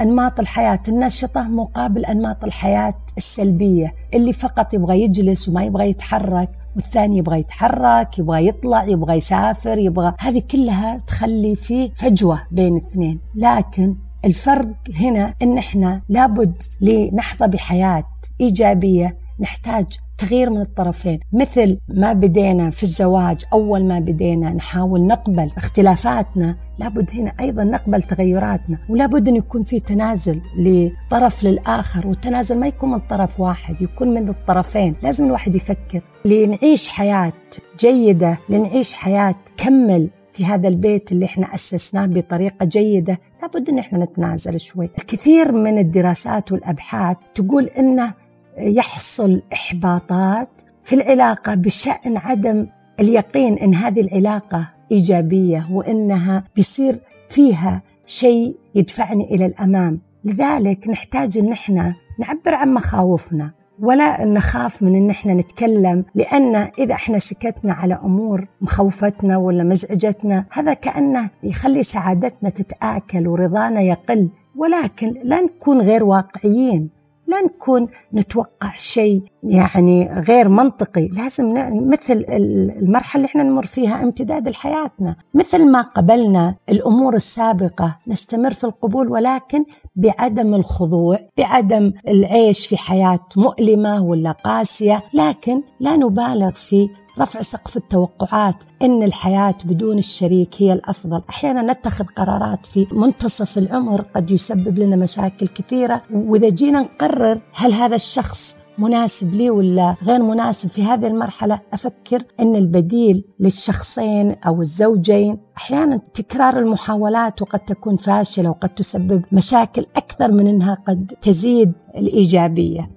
أنماط 0.00 0.40
الحياة 0.40 0.80
النشطة 0.88 1.42
مقابل 1.42 2.04
أنماط 2.04 2.44
الحياة 2.44 2.94
السلبية. 3.16 3.94
اللي 4.14 4.32
فقط 4.32 4.74
يبغى 4.74 5.02
يجلس 5.02 5.48
وما 5.48 5.64
يبغى 5.64 5.90
يتحرك 5.90 6.50
والثاني 6.76 7.18
يبغى 7.18 7.38
يتحرك 7.38 8.18
يبغى 8.18 8.46
يطلع 8.46 8.84
يبغى 8.84 9.14
يسافر 9.14 9.78
يبغى. 9.78 10.14
هذه 10.18 10.42
كلها 10.50 10.98
تخلي 10.98 11.54
في 11.56 11.90
فجوة 11.94 12.42
بين 12.50 12.76
الاثنين 12.76 13.18
لكن 13.34 13.96
الفرق 14.24 14.74
هنا 15.00 15.34
إن 15.42 15.58
إحنا 15.58 16.02
لابد 16.08 16.62
لنحظى 16.80 17.48
بحياة 17.48 18.04
إيجابية 18.40 19.16
نحتاج 19.40 19.86
تغيير 20.18 20.50
من 20.50 20.60
الطرفين. 20.60 21.20
مثل 21.32 21.78
ما 21.88 22.12
بدينا 22.12 22.70
في 22.70 22.82
الزواج 22.82 23.44
أول 23.52 23.84
ما 23.84 23.98
بدينا 23.98 24.50
نحاول 24.50 25.06
نقبل 25.06 25.50
اختلافاتنا 25.56 26.56
لابد 26.78 27.10
هنا 27.14 27.32
أيضا 27.40 27.64
نقبل 27.64 28.02
تغيراتنا 28.02 28.78
ولابد 28.88 29.28
أن 29.28 29.36
يكون 29.36 29.62
في 29.62 29.80
تنازل 29.80 30.42
لطرف 30.58 31.44
للآخر 31.44 32.06
والتنازل 32.06 32.60
ما 32.60 32.66
يكون 32.66 32.90
من 32.90 32.98
طرف 32.98 33.40
واحد 33.40 33.82
يكون 33.82 34.08
من 34.14 34.28
الطرفين. 34.28 34.96
لازم 35.02 35.26
الواحد 35.26 35.54
يفكر 35.54 36.00
لنعيش 36.24 36.88
حياة 36.88 37.32
جيدة 37.78 38.38
لنعيش 38.48 38.94
حياة 38.94 39.34
كمل 39.56 40.10
في 40.32 40.44
هذا 40.44 40.68
البيت 40.68 41.12
اللي 41.12 41.24
إحنا 41.24 41.54
أسسناه 41.54 42.06
بطريقة 42.06 42.64
جيدة. 42.66 43.18
لابد 43.42 43.68
أن 43.68 43.78
إحنا 43.78 43.98
نتنازل 43.98 44.60
شوي. 44.60 44.84
الكثير 44.98 45.52
من 45.52 45.78
الدراسات 45.78 46.52
والأبحاث 46.52 47.16
تقول 47.34 47.64
أنه 47.64 48.14
يحصل 48.58 49.42
إحباطات 49.52 50.48
في 50.84 50.94
العلاقة 50.94 51.54
بشأن 51.54 52.16
عدم 52.16 52.66
اليقين 53.00 53.58
أن 53.58 53.74
هذه 53.74 54.00
العلاقة 54.00 54.68
إيجابية 54.92 55.66
وأنها 55.70 56.44
بيصير 56.56 56.98
فيها 57.28 57.82
شيء 58.06 58.56
يدفعني 58.74 59.34
إلى 59.34 59.46
الأمام. 59.46 60.00
لذلك 60.24 60.88
نحتاج 60.88 61.38
أن 61.38 61.52
إحنا 61.52 61.94
نعبر 62.18 62.54
عن 62.54 62.74
مخاوفنا 62.74 63.52
ولا 63.80 64.24
نخاف 64.24 64.82
من 64.82 64.94
إن 64.94 65.10
إحنا 65.10 65.34
نتكلم 65.34 66.04
لأن 66.14 66.56
إذا 66.56 66.94
إحنا 66.94 67.18
سكتنا 67.18 67.72
على 67.72 67.94
أمور 67.94 68.46
مخوفتنا 68.60 69.36
ولا 69.36 69.64
مزعجتنا 69.64 70.46
هذا 70.52 70.74
كأنه 70.74 71.30
يخلي 71.42 71.82
سعادتنا 71.82 72.50
تتآكل 72.50 73.28
ورضانا 73.28 73.80
يقل. 73.80 74.28
ولكن 74.56 75.14
لا 75.24 75.40
نكون 75.40 75.80
غير 75.80 76.04
واقعيين. 76.04 76.95
لا 77.28 77.40
نكون 77.40 77.86
نتوقع 78.14 78.72
شيء 78.76 79.22
يعني 79.42 80.12
غير 80.28 80.48
منطقي. 80.48 81.08
لازم 81.08 81.48
مثل 81.90 82.24
المرحلة 82.28 83.16
اللي 83.20 83.26
إحنا 83.26 83.42
نمر 83.42 83.66
فيها 83.66 84.02
امتداد 84.02 84.48
لحياتنا. 84.48 85.16
مثل 85.34 85.70
ما 85.70 85.80
قبلنا 85.80 86.54
الأمور 86.68 87.14
السابقة 87.14 87.98
نستمر 88.08 88.50
في 88.52 88.64
القبول 88.64 89.08
ولكن 89.08 89.64
بعدم 89.96 90.54
الخضوع 90.54 91.18
بعدم 91.38 91.92
العيش 92.08 92.66
في 92.66 92.76
حياة 92.76 93.20
مؤلمة 93.36 94.04
ولا 94.04 94.30
قاسية. 94.32 95.02
لكن 95.14 95.62
لا 95.80 95.96
نبالغ 95.96 96.50
في 96.50 96.88
رفع 97.18 97.40
سقف 97.40 97.76
التوقعات 97.76 98.64
إن 98.82 99.02
الحياة 99.02 99.54
بدون 99.64 99.98
الشريك 99.98 100.54
هي 100.58 100.72
الأفضل، 100.72 101.22
أحيانا 101.30 101.72
نتخذ 101.72 102.04
قرارات 102.04 102.66
في 102.66 102.86
منتصف 102.92 103.58
العمر 103.58 104.00
قد 104.00 104.30
يسبب 104.30 104.78
لنا 104.78 104.96
مشاكل 104.96 105.48
كثيرة، 105.48 106.02
وإذا 106.12 106.48
جينا 106.48 106.80
نقرر 106.80 107.40
هل 107.54 107.72
هذا 107.72 107.96
الشخص 107.96 108.56
مناسب 108.78 109.34
لي 109.34 109.50
ولا 109.50 109.96
غير 110.02 110.22
مناسب 110.22 110.70
في 110.70 110.84
هذه 110.84 111.06
المرحلة 111.06 111.60
أفكر 111.72 112.22
أن 112.40 112.56
البديل 112.56 113.24
للشخصين 113.40 114.30
أو 114.30 114.62
الزوجين 114.62 115.38
أحيانا 115.56 116.00
تكرار 116.14 116.58
المحاولات 116.58 117.42
وقد 117.42 117.58
تكون 117.58 117.96
فاشلة 117.96 118.50
وقد 118.50 118.68
تسبب 118.68 119.24
مشاكل 119.32 119.86
أكثر 119.96 120.32
من 120.32 120.46
أنها 120.46 120.74
قد 120.88 121.12
تزيد 121.20 121.72
الإيجابية. 121.94 122.90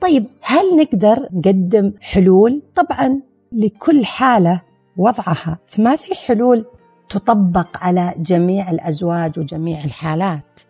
طيب 0.00 0.26
هل 0.42 0.76
نقدر 0.76 1.28
نقدم 1.32 1.92
حلول؟ 2.00 2.62
طبعا 2.74 3.20
لكل 3.52 4.04
حالة 4.04 4.62
وضعها 4.96 5.58
فما 5.64 5.96
في 5.96 6.14
حلول 6.26 6.64
تطبق 7.08 7.76
على 7.76 8.14
جميع 8.18 8.70
الأزواج 8.70 9.38
وجميع 9.38 9.84
الحالات 9.84 10.60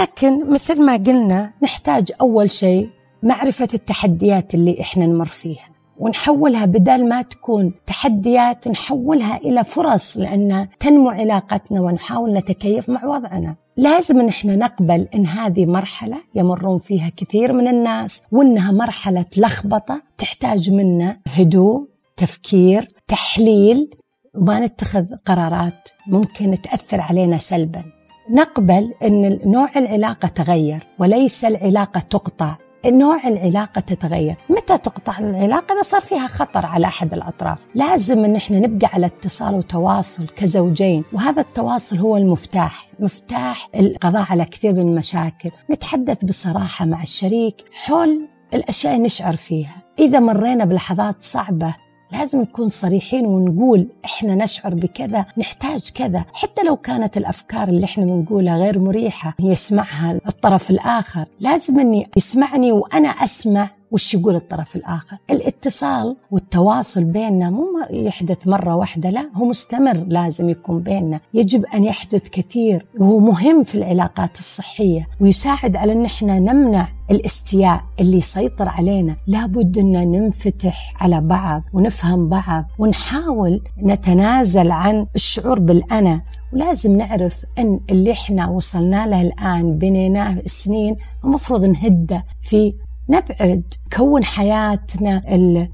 لكن 0.00 0.50
مثل 0.50 0.82
ما 0.84 0.96
قلنا 0.96 1.52
نحتاج 1.62 2.12
أول 2.20 2.50
شيء 2.50 2.90
معرفة 3.22 3.68
التحديات 3.74 4.54
اللي 4.54 4.80
إحنا 4.80 5.06
نمر 5.06 5.26
فيها 5.26 5.66
ونحولها 6.02 6.66
بدل 6.66 7.08
ما 7.08 7.22
تكون 7.22 7.72
تحديات 7.86 8.68
نحولها 8.68 9.36
إلى 9.36 9.64
فرص 9.64 10.18
لأن 10.18 10.68
تنمو 10.80 11.10
علاقتنا 11.10 11.80
ونحاول 11.80 12.32
نتكيف 12.32 12.88
مع 12.88 13.04
وضعنا. 13.04 13.56
لازم 13.76 14.20
إن 14.20 14.28
إحنا 14.28 14.56
نقبل 14.56 15.08
إن 15.14 15.26
هذه 15.26 15.66
مرحلة 15.66 16.16
يمرون 16.34 16.78
فيها 16.78 17.12
كثير 17.16 17.52
من 17.52 17.68
الناس 17.68 18.22
وإنها 18.32 18.72
مرحلة 18.72 19.24
لخبطه 19.36 20.02
تحتاج 20.18 20.70
منا 20.70 21.16
هدوء 21.36 21.88
تفكير 22.16 22.86
تحليل 23.08 23.90
وما 24.34 24.60
نتخذ 24.60 25.04
قرارات 25.24 25.88
ممكن 26.06 26.54
تأثر 26.54 27.00
علينا 27.00 27.38
سلبا. 27.38 27.84
نقبل 28.30 28.94
إن 29.04 29.38
نوع 29.44 29.68
العلاقة 29.76 30.28
تغير 30.28 30.86
وليس 30.98 31.44
العلاقة 31.44 32.00
تقطع. 32.00 32.56
نوع 32.86 33.28
العلاقة 33.28 33.80
تتغير. 33.80 34.34
متى 34.48 34.78
تقطع 34.78 35.18
العلاقة؟ 35.18 35.74
إذا 35.74 35.82
صار 35.82 36.00
فيها 36.00 36.26
خطر 36.26 36.66
على 36.66 36.86
أحد 36.86 37.12
الأطراف. 37.12 37.68
لازم 37.74 38.24
أن 38.24 38.36
إحنا 38.36 38.58
نبقى 38.58 38.90
على 38.94 39.06
اتصال 39.06 39.54
وتواصل 39.54 40.26
كزوجين 40.26 41.04
وهذا 41.12 41.40
التواصل 41.40 41.98
هو 41.98 42.16
المفتاح. 42.16 42.88
مفتاح 43.00 43.68
القضاء 43.76 44.26
على 44.30 44.44
كثير 44.44 44.72
من 44.72 44.88
المشاكل. 44.88 45.50
نتحدث 45.70 46.24
بصراحة 46.24 46.84
مع 46.84 47.02
الشريك 47.02 47.64
حول 47.72 48.28
الأشياء 48.54 49.02
نشعر 49.02 49.36
فيها. 49.36 49.82
إذا 49.98 50.20
مرينا 50.20 50.64
بلحظات 50.64 51.22
صعبة 51.22 51.74
لازم 52.12 52.40
نكون 52.40 52.68
صريحين 52.68 53.26
ونقول 53.26 53.86
إحنا 54.04 54.34
نشعر 54.34 54.74
بكذا 54.74 55.24
نحتاج 55.38 55.90
كذا. 55.94 56.24
حتى 56.34 56.62
لو 56.62 56.76
كانت 56.76 57.16
الأفكار 57.16 57.68
اللي 57.68 57.84
إحنا 57.84 58.04
بنقولها 58.04 58.58
غير 58.58 58.78
مريحة 58.78 59.34
يسمعها 59.40 60.20
الطرف 60.28 60.70
الآخر. 60.70 61.26
لازم 61.40 61.80
إني 61.80 62.06
يسمعني 62.16 62.72
وأنا 62.72 63.08
أسمع 63.08 63.70
وش 63.90 64.14
يقول 64.14 64.36
الطرف 64.36 64.76
الآخر. 64.76 65.16
الاتصال 65.30 66.16
والتواصل 66.30 67.04
بيننا 67.04 67.50
مو 67.50 67.66
يحدث 67.90 68.46
مرة 68.48 68.76
واحدة 68.76 69.10
لا 69.10 69.28
هو 69.34 69.44
مستمر 69.44 70.04
لازم 70.08 70.48
يكون 70.48 70.78
بيننا. 70.80 71.20
يجب 71.34 71.64
أن 71.66 71.84
يحدث 71.84 72.28
كثير 72.28 72.86
وهو 72.98 73.18
مهم 73.18 73.64
في 73.64 73.74
العلاقات 73.74 74.38
الصحية 74.38 75.08
ويساعد 75.20 75.76
على 75.76 75.92
أن 75.92 76.04
إحنا 76.04 76.38
نمنع 76.38 76.88
الاستياء 77.12 77.80
اللي 78.00 78.16
يسيطر 78.16 78.68
علينا. 78.68 79.16
لابد 79.26 79.78
أن 79.78 79.92
ننفتح 79.92 80.94
على 81.00 81.20
بعض 81.20 81.62
ونفهم 81.72 82.28
بعض 82.28 82.64
ونحاول 82.78 83.60
نتنازل 83.82 84.70
عن 84.70 85.06
الشعور 85.14 85.58
بالأنا. 85.58 86.20
ولازم 86.52 86.96
نعرف 86.96 87.44
أن 87.58 87.80
اللي 87.90 88.12
إحنا 88.12 88.48
وصلنا 88.48 89.06
له 89.06 89.22
الآن 89.22 89.78
بنيناه 89.78 90.42
سنين 90.46 90.96
المفروض 91.24 91.64
نهده 91.64 92.24
في 92.40 92.74
نبعد 93.12 93.74
كون 93.96 94.24
حياتنا 94.24 95.22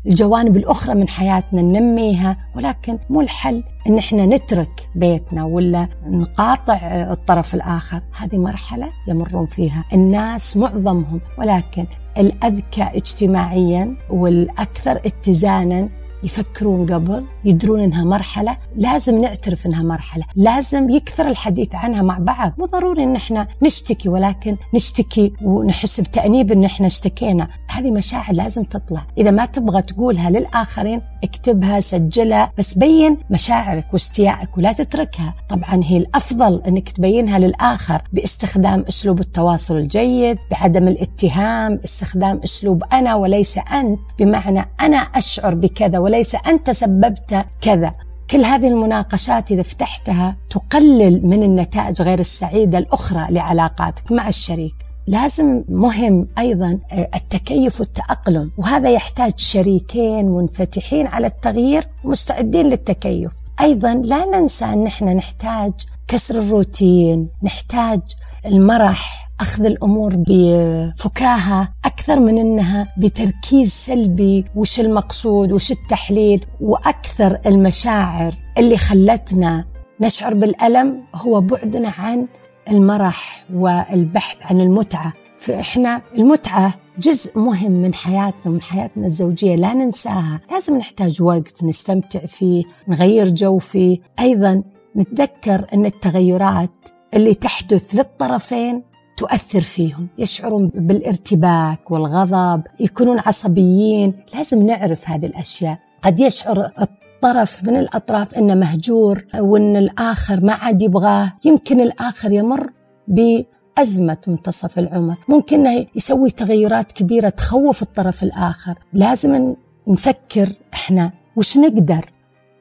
الجوانب 0.06 0.56
الأخرى 0.56 0.94
من 0.94 1.08
حياتنا 1.08 1.62
ننميها 1.62 2.36
ولكن 2.56 2.98
مو 3.10 3.20
الحل 3.20 3.64
أن 3.86 3.98
إحنا 3.98 4.26
نترك 4.26 4.88
بيتنا 4.94 5.44
ولا 5.44 5.88
نقاطع 6.06 6.74
الطرف 7.12 7.54
الآخر. 7.54 8.00
هذه 8.18 8.38
مرحلة 8.38 8.88
يمرون 9.08 9.46
فيها 9.46 9.84
الناس 9.92 10.56
معظمهم 10.56 11.20
ولكن 11.38 11.86
الأذكى 12.18 12.82
اجتماعيا 12.82 13.96
والأكثر 14.10 14.96
اتزانا 15.06 15.88
يفكرون 16.22 16.86
قبل 16.86 17.24
يدرون 17.44 17.80
إنها 17.80 18.04
مرحلة. 18.04 18.56
لازم 18.76 19.20
نعترف 19.20 19.66
إنها 19.66 19.82
مرحلة. 19.82 20.24
لازم 20.36 20.90
يكثر 20.90 21.28
الحديث 21.28 21.74
عنها 21.74 22.02
مع 22.02 22.18
بعض. 22.18 22.52
مو 22.58 22.66
ضروري 22.66 23.04
إن 23.04 23.16
إحنا 23.16 23.46
نشتكي 23.62 24.08
ولكن 24.08 24.56
نشتكي 24.74 25.32
ونحس 25.42 26.00
بتأنيب 26.00 26.52
إن 26.52 26.64
إحنا 26.64 26.86
اشتكينا. 26.86 27.48
هذه 27.68 27.90
مشاعر 27.90 28.34
لازم 28.34 28.64
تطلع. 28.64 29.06
إذا 29.18 29.30
ما 29.30 29.44
تبغى 29.44 29.82
تقولها 29.82 30.30
للآخرين 30.30 31.02
اكتبها 31.24 31.80
سجلها 31.80 32.52
بس 32.58 32.74
بين 32.74 33.16
مشاعرك 33.30 33.92
واستيائك 33.92 34.58
ولا 34.58 34.72
تتركها. 34.72 35.34
طبعا 35.48 35.80
هي 35.84 35.96
الأفضل 35.96 36.62
إنك 36.66 36.88
تبينها 36.88 37.38
للآخر 37.38 38.02
باستخدام 38.12 38.84
أسلوب 38.88 39.20
التواصل 39.20 39.76
الجيد 39.76 40.38
بعدم 40.50 40.88
الاتهام 40.88 41.80
استخدام 41.84 42.40
أسلوب 42.44 42.84
أنا 42.92 43.14
وليس 43.14 43.58
أنت. 43.72 44.00
بمعنى 44.18 44.64
أنا 44.80 44.96
أشعر 44.96 45.54
بكذا 45.54 45.98
وليس 46.08 46.34
أنت 46.34 46.70
سببت 46.70 47.46
كذا. 47.60 47.92
كل 48.30 48.44
هذه 48.44 48.68
المناقشات 48.68 49.52
إذا 49.52 49.62
فتحتها 49.62 50.36
تقلل 50.50 51.26
من 51.26 51.42
النتائج 51.42 52.02
غير 52.02 52.18
السعيدة 52.18 52.78
الأخرى 52.78 53.26
لعلاقاتك 53.30 54.12
مع 54.12 54.28
الشريك. 54.28 54.74
لازم 55.06 55.64
مهم 55.68 56.28
أيضا 56.38 56.78
آه، 56.92 57.10
التكيف 57.14 57.80
والتأقلم. 57.80 58.50
وهذا 58.58 58.90
يحتاج 58.90 59.32
شريكين 59.36 60.28
منفتحين 60.28 61.06
على 61.06 61.26
التغيير 61.26 61.88
ومستعدين 62.04 62.66
للتكيف. 62.66 63.30
أيضا 63.60 63.94
لا 63.94 64.24
ننسى 64.24 64.64
أن 64.64 64.86
إحنا 64.86 65.14
نحتاج 65.14 65.72
كسر 66.08 66.38
الروتين 66.38 67.28
نحتاج 67.42 68.00
المرح 68.46 69.27
أخذ 69.40 69.64
الأمور 69.64 70.16
بفكاهة 70.16 71.68
أكثر 71.84 72.20
من 72.20 72.38
إنها 72.38 72.94
بتركيز 72.98 73.70
سلبي 73.70 74.44
وش 74.56 74.80
المقصود 74.80 75.52
وش 75.52 75.72
التحليل 75.72 76.44
وأكثر 76.60 77.38
المشاعر 77.46 78.34
اللي 78.58 78.76
خلتنا 78.76 79.64
نشعر 80.00 80.34
بالألم 80.34 81.02
هو 81.14 81.40
بعدنا 81.40 81.92
عن 81.98 82.26
المرح 82.70 83.44
والبحث 83.54 84.36
عن 84.42 84.60
المتعة. 84.60 85.12
فإحنا 85.38 86.02
المتعة 86.16 86.74
جزء 86.98 87.38
مهم 87.38 87.72
من 87.72 87.94
حياتنا 87.94 88.46
ومن 88.46 88.62
حياتنا 88.62 89.06
الزوجية 89.06 89.56
لا 89.56 89.74
ننساها. 89.74 90.40
لازم 90.50 90.76
نحتاج 90.78 91.22
وقت 91.22 91.64
نستمتع 91.64 92.26
فيه 92.26 92.64
نغير 92.88 93.28
جو 93.28 93.58
فيه. 93.58 93.98
أيضا 94.20 94.62
نتذكر 94.96 95.66
إن 95.74 95.86
التغيرات 95.86 96.88
اللي 97.14 97.34
تحدث 97.34 97.94
للطرفين 97.94 98.82
تؤثر 99.18 99.60
فيهم. 99.60 100.08
يشعرون 100.18 100.70
بالارتباك 100.74 101.90
والغضب 101.90 102.62
يكونون 102.80 103.18
عصبيين. 103.18 104.12
لازم 104.34 104.66
نعرف 104.66 105.10
هذه 105.10 105.26
الأشياء. 105.26 105.78
قد 106.02 106.20
يشعر 106.20 106.70
الطرف 106.80 107.64
من 107.64 107.76
الأطراف 107.76 108.34
أنه 108.34 108.54
مهجور 108.54 109.24
وأن 109.38 109.76
الآخر 109.76 110.44
ما 110.44 110.52
عاد 110.52 110.82
يبغاه. 110.82 111.32
يمكن 111.44 111.80
الآخر 111.80 112.32
يمر 112.32 112.70
بأزمة 113.08 114.18
منتصف 114.26 114.78
العمر. 114.78 115.16
ممكن 115.28 115.66
أنه 115.66 115.86
يسوي 115.94 116.30
تغيرات 116.30 116.92
كبيرة 116.92 117.28
تخوف 117.28 117.82
الطرف 117.82 118.22
الآخر. 118.22 118.74
لازم 118.92 119.54
نفكر 119.88 120.48
إحنا 120.74 121.12
وش 121.36 121.58
نقدر 121.58 122.00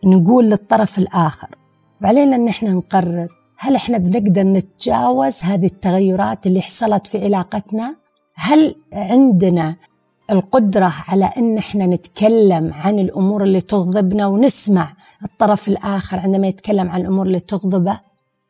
نقول 0.05 0.49
للطرف 0.49 0.99
الآخر. 0.99 1.47
وعلينا 2.01 2.35
أن 2.35 2.47
إحنا 2.47 2.69
نقرر 2.69 3.27
هل 3.57 3.75
إحنا 3.75 3.97
بنقدر 3.97 4.43
نتجاوز 4.43 5.43
هذه 5.43 5.65
التغيرات 5.65 6.47
اللي 6.47 6.61
حصلت 6.61 7.07
في 7.07 7.23
علاقتنا؟ 7.23 7.95
هل 8.35 8.75
عندنا 8.93 9.75
القدرة 10.31 10.93
على 11.07 11.25
أن 11.25 11.57
إحنا 11.57 11.85
نتكلم 11.85 12.73
عن 12.73 12.99
الأمور 12.99 13.43
اللي 13.43 13.61
تغضبنا 13.61 14.27
ونسمع 14.27 14.93
الطرف 15.23 15.67
الآخر 15.67 16.19
عندما 16.19 16.47
يتكلم 16.47 16.89
عن 16.89 17.01
الأمور 17.01 17.25
اللي 17.25 17.39
تغضبه؟ 17.39 17.99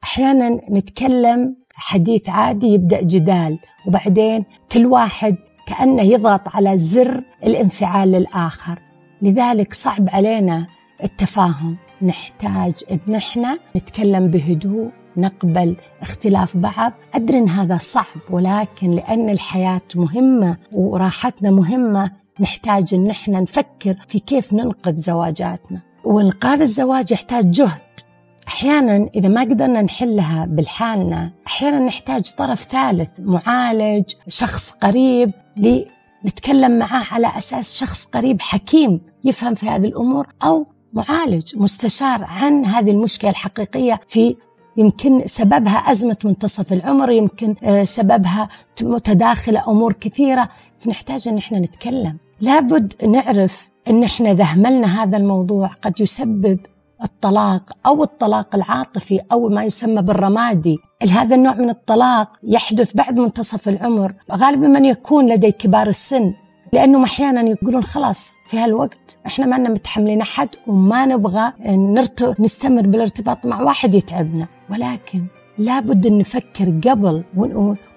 أحيانا 0.04 0.50
نتكلم 0.50 1.56
حديث 1.74 2.30
عادي 2.30 2.68
يبدأ 2.68 3.02
جدال 3.02 3.60
وبعدين 3.88 4.46
كل 4.72 4.86
واحد 4.86 5.36
كأنه 5.68 6.02
يضغط 6.02 6.56
على 6.56 6.78
زر 6.78 7.24
الانفعال 7.44 8.12
للآخر 8.12 8.80
لذلك 9.22 9.74
صعب 9.74 10.10
علينا 10.10 10.68
التفاهم 11.04 11.78
نحتاج 12.02 12.74
إن 12.92 13.16
إحنا 13.16 13.60
نتكلم 13.76 14.28
بهدوء 14.28 14.92
نقبل 15.18 15.76
اختلاف 16.02 16.58
بعض. 16.58 16.94
أدري 17.14 17.38
أن 17.38 17.50
هذا 17.50 17.78
صعب 17.78 18.22
ولكن 18.30 18.92
لأن 18.92 19.30
الحياة 19.30 19.82
مهمة 19.96 20.58
وراحتنا 20.76 21.52
مهمة 21.52 22.12
نحتاج 22.40 22.94
أن 22.94 23.10
إحنا 23.10 23.40
نفكر 23.40 23.96
في 24.08 24.20
كيف 24.20 24.54
ننقذ 24.54 24.96
زواجاتنا. 24.96 25.82
وإنقاذ 26.04 26.62
الزواج 26.62 27.12
يحتاج 27.12 27.52
جهد. 27.52 27.82
أحيانا 28.48 29.10
إذا 29.16 29.30
ما 29.30 29.42
قدرنا 29.42 29.82
نحلها 29.82 30.46
بالحالنا 30.46 31.32
أحيانا 31.48 31.80
نحتاج 31.80 32.32
طرف 32.38 32.64
ثالث 32.64 33.10
معالج 33.20 34.04
شخص 34.28 34.72
قريب 34.72 35.32
نتكلم 36.26 36.80
معاه 36.80 37.04
على 37.12 37.38
أساس 37.38 37.76
شخص 37.80 38.06
قريب 38.06 38.42
حكيم 38.42 39.02
يفهم 39.24 39.56
في 39.56 39.66
هذه 39.70 39.86
الأمور 39.86 40.28
أو 40.44 40.68
معالج 40.94 41.58
مستشار 41.58 42.24
عن 42.24 42.66
هذه 42.66 42.92
المشكلة 42.92 43.30
الحقيقية 43.32 44.00
في 44.08 44.36
يمكن 44.78 45.22
سببها 45.26 45.78
أزمة 45.78 46.18
منتصف 46.24 46.74
العمر 46.74 47.10
يمكن 47.12 47.56
آه، 47.64 47.84
سببها 47.84 48.50
متداخلة 48.84 49.64
أمور 49.68 49.94
كثيرة. 49.94 50.50
فنحتاج 50.80 51.28
أن 51.28 51.38
إحنا 51.38 51.60
نتكلم. 51.60 52.18
لابد 52.42 52.94
نعرف 53.06 53.70
أن 53.90 54.04
إحنا 54.04 54.32
إذا 54.32 54.44
أهملنا 54.44 55.04
هذا 55.04 55.18
الموضوع 55.18 55.68
قد 55.68 56.02
يسبب 56.02 56.60
الطلاق 57.04 57.64
أو 57.86 58.04
الطلاق 58.04 58.56
العاطفي 58.56 59.22
أو 59.32 59.50
ما 59.50 59.64
يسمى 59.64 60.02
بالرمادي. 60.02 60.78
هذا 61.10 61.36
النوع 61.36 61.54
من 61.56 61.70
الطلاق 61.70 62.32
يحدث 62.44 62.96
بعد 62.96 63.20
منتصف 63.20 63.70
العمر؟ 63.70 64.14
غالبا 64.32 64.68
من 64.68 64.86
يكون 64.86 65.30
لدي 65.30 65.52
كبار 65.52 65.88
السن. 65.88 66.34
لأنهم 66.74 67.04
أحيانا 67.04 67.42
يقولون 67.42 67.84
خلاص 67.84 68.36
في 68.46 68.58
هالوقت 68.58 69.20
إحنا 69.26 69.46
ما 69.46 69.70
متحملين 69.70 70.22
أحد 70.22 70.50
وما 70.68 71.06
نبغى 71.06 71.54
نرت... 71.66 72.40
نستمر 72.40 72.88
بالارتباط 72.88 73.46
مع 73.46 73.62
واحد 73.62 73.96
يتعبنا. 73.96 74.48
ولكن 74.70 75.24
لابد 75.58 76.06
أن 76.06 76.18
نفكر 76.18 76.80
قبل 76.90 77.24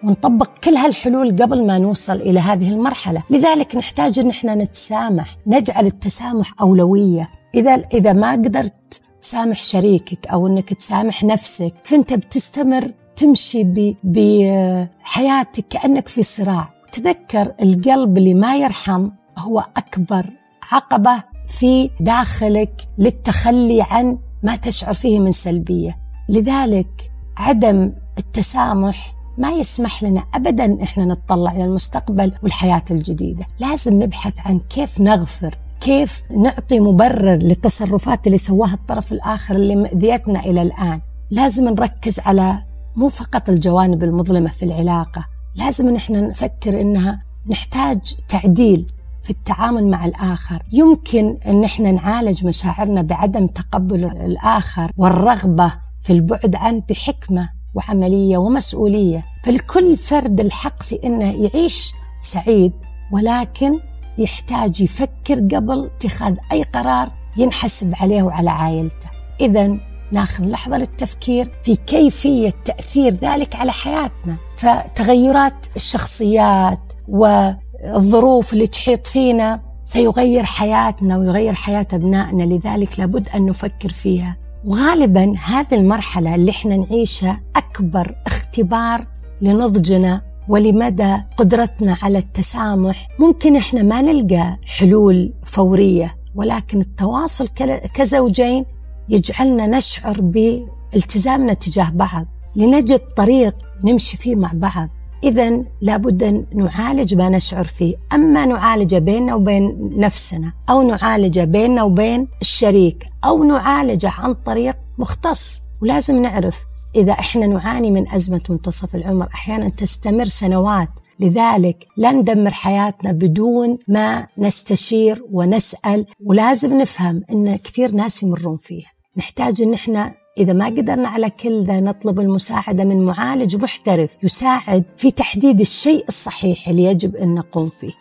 ونطبق 0.02 0.50
كل 0.64 0.74
هالحلول 0.74 1.42
قبل 1.42 1.66
ما 1.66 1.78
نوصل 1.78 2.16
إلى 2.16 2.40
هذه 2.40 2.68
المرحلة، 2.68 3.22
لذلك 3.30 3.76
نحتاج 3.76 4.18
أن 4.18 4.30
إحنا 4.30 4.54
نتسامح، 4.54 5.36
نجعل 5.46 5.86
التسامح 5.86 6.54
أولوية، 6.60 7.30
إذا 7.54 7.74
إذا 7.94 8.12
ما 8.12 8.32
قدرت 8.32 9.00
تسامح 9.22 9.62
شريكك 9.62 10.26
أو 10.26 10.46
إنك 10.46 10.74
تسامح 10.74 11.24
نفسك، 11.24 11.74
فأنت 11.84 12.12
بتستمر 12.12 12.92
تمشي 13.16 13.94
بحياتك 14.04 15.64
كأنك 15.70 16.08
في 16.08 16.22
صراع، 16.22 16.68
تذكر 16.92 17.52
القلب 17.62 18.18
اللي 18.18 18.34
ما 18.34 18.56
يرحم 18.56 19.08
هو 19.38 19.64
أكبر 19.76 20.26
عقبة 20.72 21.22
في 21.48 21.90
داخلك 22.00 22.72
للتخلي 22.98 23.82
عن 23.82 24.18
ما 24.42 24.56
تشعر 24.56 24.94
فيه 24.94 25.20
من 25.20 25.30
سلبية. 25.30 25.98
لذلك 26.28 27.10
عدم 27.36 27.92
التسامح 28.18 29.14
ما 29.38 29.50
يسمح 29.50 30.02
لنا 30.02 30.24
ابدا 30.34 30.82
إحنا 30.82 31.04
نتطلع 31.04 31.52
إلى 31.52 31.64
المستقبل 31.64 32.32
والحياة 32.42 32.84
الجديدة. 32.90 33.46
لازم 33.58 34.02
نبحث 34.02 34.32
عن 34.38 34.58
كيف 34.58 35.00
نغفر 35.00 35.58
كيف 35.80 36.22
نعطي 36.36 36.80
مبرر 36.80 37.36
للتصرفات 37.36 38.26
اللي 38.26 38.38
سواها 38.38 38.74
الطرف 38.74 39.12
الآخر 39.12 39.56
اللي 39.56 39.76
مأذيتنا 39.76 40.40
إلى 40.40 40.62
الآن. 40.62 41.00
لازم 41.30 41.68
نركز 41.68 42.20
على 42.20 42.62
مو 42.96 43.08
فقط 43.08 43.48
الجوانب 43.48 44.04
المظلمة 44.04 44.50
في 44.50 44.64
العلاقة 44.64 45.24
لازم 45.60 45.90
نحن 45.90 46.28
نفكر 46.28 46.80
إنها 46.80 47.22
نحتاج 47.46 48.00
تعديل 48.28 48.86
في 49.22 49.30
التعامل 49.30 49.86
مع 49.86 50.04
الآخر. 50.04 50.62
يمكن 50.72 51.38
أن 51.46 51.64
إحنا 51.64 51.92
نعالج 51.92 52.46
مشاعرنا 52.46 53.02
بعدم 53.02 53.46
تقبل 53.46 54.04
الآخر 54.04 54.90
والرغبة 54.96 55.72
في 56.02 56.12
البعد 56.12 56.54
عنه 56.56 56.82
بحكمة 56.88 57.48
وعملية 57.74 58.38
ومسؤولية. 58.38 59.24
فالكل 59.44 59.96
فرد 59.96 60.40
الحق 60.40 60.82
في 60.82 61.00
أنه 61.04 61.30
يعيش 61.30 61.92
سعيد 62.20 62.72
ولكن 63.12 63.72
يحتاج 64.18 64.80
يفكر 64.80 65.34
قبل 65.34 65.90
اتخاذ 65.96 66.36
أي 66.52 66.62
قرار 66.62 67.12
ينحسب 67.36 67.94
عليه 68.00 68.22
وعلى 68.22 68.50
عائلته. 68.50 69.10
إذا 69.40 69.89
ناخذ 70.12 70.44
لحظة 70.44 70.78
للتفكير 70.78 71.50
في 71.64 71.76
كيفية 71.76 72.52
تأثير 72.64 73.14
ذلك 73.14 73.56
على 73.56 73.72
حياتنا. 73.72 74.36
فتغيرات 74.56 75.66
الشخصيات 75.76 76.92
والظروف 77.08 78.52
اللي 78.52 78.66
تحيط 78.66 79.06
فينا 79.06 79.60
سيغير 79.84 80.44
حياتنا 80.44 81.18
ويغير 81.18 81.54
حياة 81.54 81.86
أبنائنا. 81.92 82.42
لذلك 82.42 82.98
لابد 82.98 83.28
أن 83.34 83.46
نفكر 83.46 83.88
فيها. 83.88 84.36
وغالبا 84.64 85.34
هذه 85.44 85.74
المرحلة 85.74 86.34
اللي 86.34 86.50
إحنا 86.50 86.76
نعيشها 86.76 87.40
أكبر 87.56 88.14
اختبار 88.26 89.04
لنضجنا 89.42 90.22
ولمدى 90.48 91.16
قدرتنا 91.36 91.96
على 92.02 92.18
التسامح. 92.18 93.08
ممكن 93.18 93.56
إحنا 93.56 93.82
ما 93.82 94.02
نلقى 94.02 94.56
حلول 94.78 95.32
فورية 95.44 96.16
ولكن 96.34 96.80
التواصل 96.80 97.48
كزوجين 97.94 98.64
يجعلنا 99.10 99.66
نشعر 99.66 100.20
بالتزامنا 100.20 101.54
تجاه 101.54 101.90
بعض 101.90 102.26
لنجد 102.56 103.00
طريق 103.16 103.54
نمشي 103.84 104.16
فيه 104.16 104.34
مع 104.34 104.50
بعض. 104.54 104.88
إذا 105.24 105.64
لابد 105.80 106.22
أن 106.22 106.46
نعالج 106.54 107.14
ما 107.14 107.28
نشعر 107.28 107.64
فيه. 107.64 107.94
أما 108.12 108.46
نعالجه 108.46 108.98
بيننا 108.98 109.34
وبين 109.34 109.90
نفسنا 109.96 110.52
أو 110.70 110.82
نعالجه 110.82 111.44
بيننا 111.44 111.82
وبين 111.82 112.28
الشريك 112.40 113.06
أو 113.24 113.44
نعالجه 113.44 114.10
عن 114.10 114.34
طريق 114.34 114.76
مختص 114.98 115.62
ولازم 115.82 116.22
نعرف. 116.22 116.60
إذا 116.96 117.12
إحنا 117.12 117.46
نعاني 117.46 117.90
من 117.90 118.08
أزمة 118.08 118.40
منتصف 118.48 118.94
العمر 118.94 119.28
أحيانا 119.34 119.68
تستمر 119.68 120.24
سنوات. 120.24 120.88
لذلك 121.20 121.86
لا 121.96 122.12
ندمر 122.12 122.50
حياتنا 122.50 123.12
بدون 123.12 123.78
ما 123.88 124.26
نستشير 124.38 125.24
ونسأل. 125.32 126.06
ولازم 126.24 126.76
نفهم 126.80 127.22
أن 127.32 127.56
كثير 127.56 127.92
ناس 127.92 128.22
يمرون 128.22 128.56
فيه 128.56 128.84
نحتاج 129.16 129.62
إن 129.62 129.74
إحنا 129.74 130.14
إذا 130.38 130.52
ما 130.52 130.66
قدرنا 130.66 131.08
على 131.08 131.30
كل 131.30 131.64
ذا 131.64 131.80
نطلب 131.80 132.20
المساعدة 132.20 132.84
من 132.84 133.04
معالج 133.04 133.56
محترف 133.56 134.16
يساعد 134.24 134.84
في 134.96 135.10
تحديد 135.10 135.60
الشيء 135.60 136.04
الصحيح 136.08 136.68
اللي 136.68 136.84
يجب 136.84 137.16
أن 137.16 137.34
نقوم 137.34 137.66
فيه. 137.66 137.92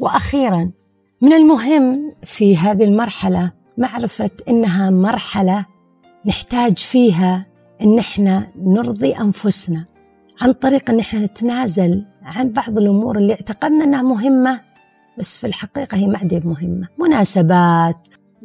وأخيرا 0.00 0.70
من 1.20 1.32
المهم 1.32 2.12
في 2.24 2.56
هذه 2.56 2.84
المرحلة 2.84 3.52
معرفة 3.78 4.30
أنها 4.48 4.90
مرحلة 4.90 5.66
نحتاج 6.26 6.78
فيها 6.78 7.46
أن 7.82 7.98
إحنا 7.98 8.52
نرضي 8.56 9.12
أنفسنا 9.12 9.84
عن 10.40 10.52
طريق 10.52 10.90
أن 10.90 10.98
إحنا 10.98 11.20
نتنازل 11.20 12.04
عن 12.24 12.52
بعض 12.52 12.78
الأمور 12.78 13.18
اللي 13.18 13.32
اعتقدنا 13.32 13.84
إنها 13.84 14.02
مهمة 14.02 14.60
بس 15.18 15.38
في 15.38 15.46
الحقيقة 15.46 15.96
هي 15.96 16.06
ما 16.06 16.18
عاد 16.18 16.46
مهمة. 16.46 16.88
مناسبات 16.98 17.96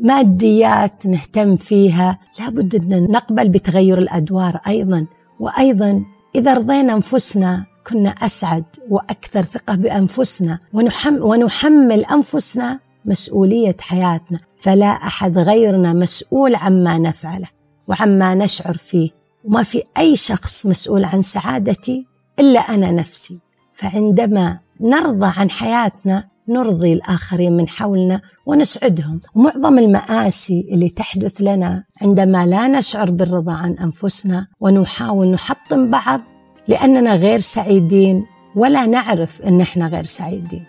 ماديات 0.04 1.06
نهتم 1.06 1.56
فيها. 1.56 2.18
لابد 2.40 2.76
أن 2.76 3.04
نقبل 3.12 3.50
بتغير 3.50 3.98
الأدوار 3.98 4.60
أيضا. 4.68 5.06
وأيضا 5.40 6.04
إذا 6.36 6.54
رضينا 6.54 6.94
أنفسنا 6.94 7.66
كنا 7.88 8.10
أسعد 8.10 8.64
وأكثر 8.90 9.42
ثقة 9.42 9.76
بأنفسنا 9.76 10.60
ونحمل, 10.74 11.22
ونحمل 11.22 12.06
أنفسنا 12.06 12.80
مسؤولية 13.06 13.76
حياتنا. 13.80 14.40
فلا 14.62 14.88
أحد 14.88 15.38
غيرنا 15.38 15.94
مسؤول 15.94 16.56
عما 16.56 16.98
نفعله 16.98 17.48
وعما 17.90 18.36
نشعر 18.36 18.78
فيه. 18.78 19.23
وما 19.44 19.64
في 19.64 19.84
أي 19.98 20.16
شخص 20.16 20.66
مسؤول 20.66 21.04
عن 21.04 21.22
سعادتي 21.22 22.06
إلا 22.40 22.60
أنا 22.60 22.92
نفسي. 22.92 23.42
فعندما 23.76 24.60
نرضى 24.82 25.32
عن 25.38 25.50
حياتنا 25.50 26.28
نرضي 26.48 26.94
الآخرين 26.94 27.58
من 27.58 27.68
حولنا 27.68 28.22
ونسعدهم. 28.46 29.20
ومعظم 29.36 29.80
المآسي 29.80 30.68
اللي 30.72 30.90
تحدث 30.90 31.42
لنا 31.42 31.84
عندما 32.02 32.46
لا 32.46 32.68
نشعر 32.68 33.12
بالرضا 33.12 33.54
عن 33.54 33.74
أنفسنا 33.78 34.48
ونحاول 34.60 35.28
نحطم 35.28 35.90
بعض 35.92 36.22
لأننا 36.68 37.16
غير 37.16 37.40
سعيدين 37.40 38.26
ولا 38.56 38.86
نعرف 38.86 39.42
أن 39.42 39.62
إحنا 39.62 39.88
غير 39.88 40.06
سعيدين. 40.06 40.66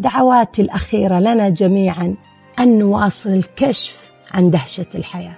دعواتي 0.00 0.62
الأخيرة 0.62 1.18
لنا 1.18 1.48
جميعا 1.48 2.14
أن 2.60 2.78
نواصل 2.78 3.30
الكشف 3.30 4.10
عن 4.34 4.50
دهشة 4.50 4.86
الحياة. 4.94 5.36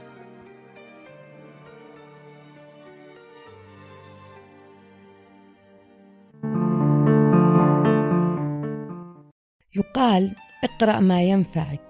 يقال 9.76 10.34
اقرأ 10.64 11.00
ما 11.00 11.22
ينفعك 11.22 11.80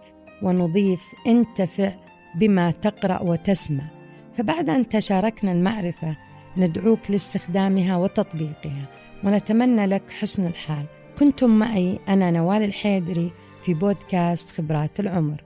ونضيف 0.42 1.14
انتفع 1.26 1.92
بما 2.34 2.70
تقرأ 2.70 3.22
وتسمع. 3.22 3.84
فبعد 4.34 4.68
أن 4.68 4.88
تشاركنا 4.88 5.52
المعرفة 5.52 6.16
ندعوك 6.56 7.10
لاستخدامها 7.10 7.96
وتطبيقها 7.96 8.88
ونتمنى 9.24 9.86
لك 9.86 10.10
حسن 10.10 10.46
الحال. 10.46 10.86
كنتم 11.18 11.50
معي 11.50 11.98
أنا 12.08 12.30
نوال 12.30 12.62
الحيدري 12.62 13.32
في 13.64 13.74
بودكاست 13.74 14.50
خبرات 14.50 15.00
العمر. 15.00 15.44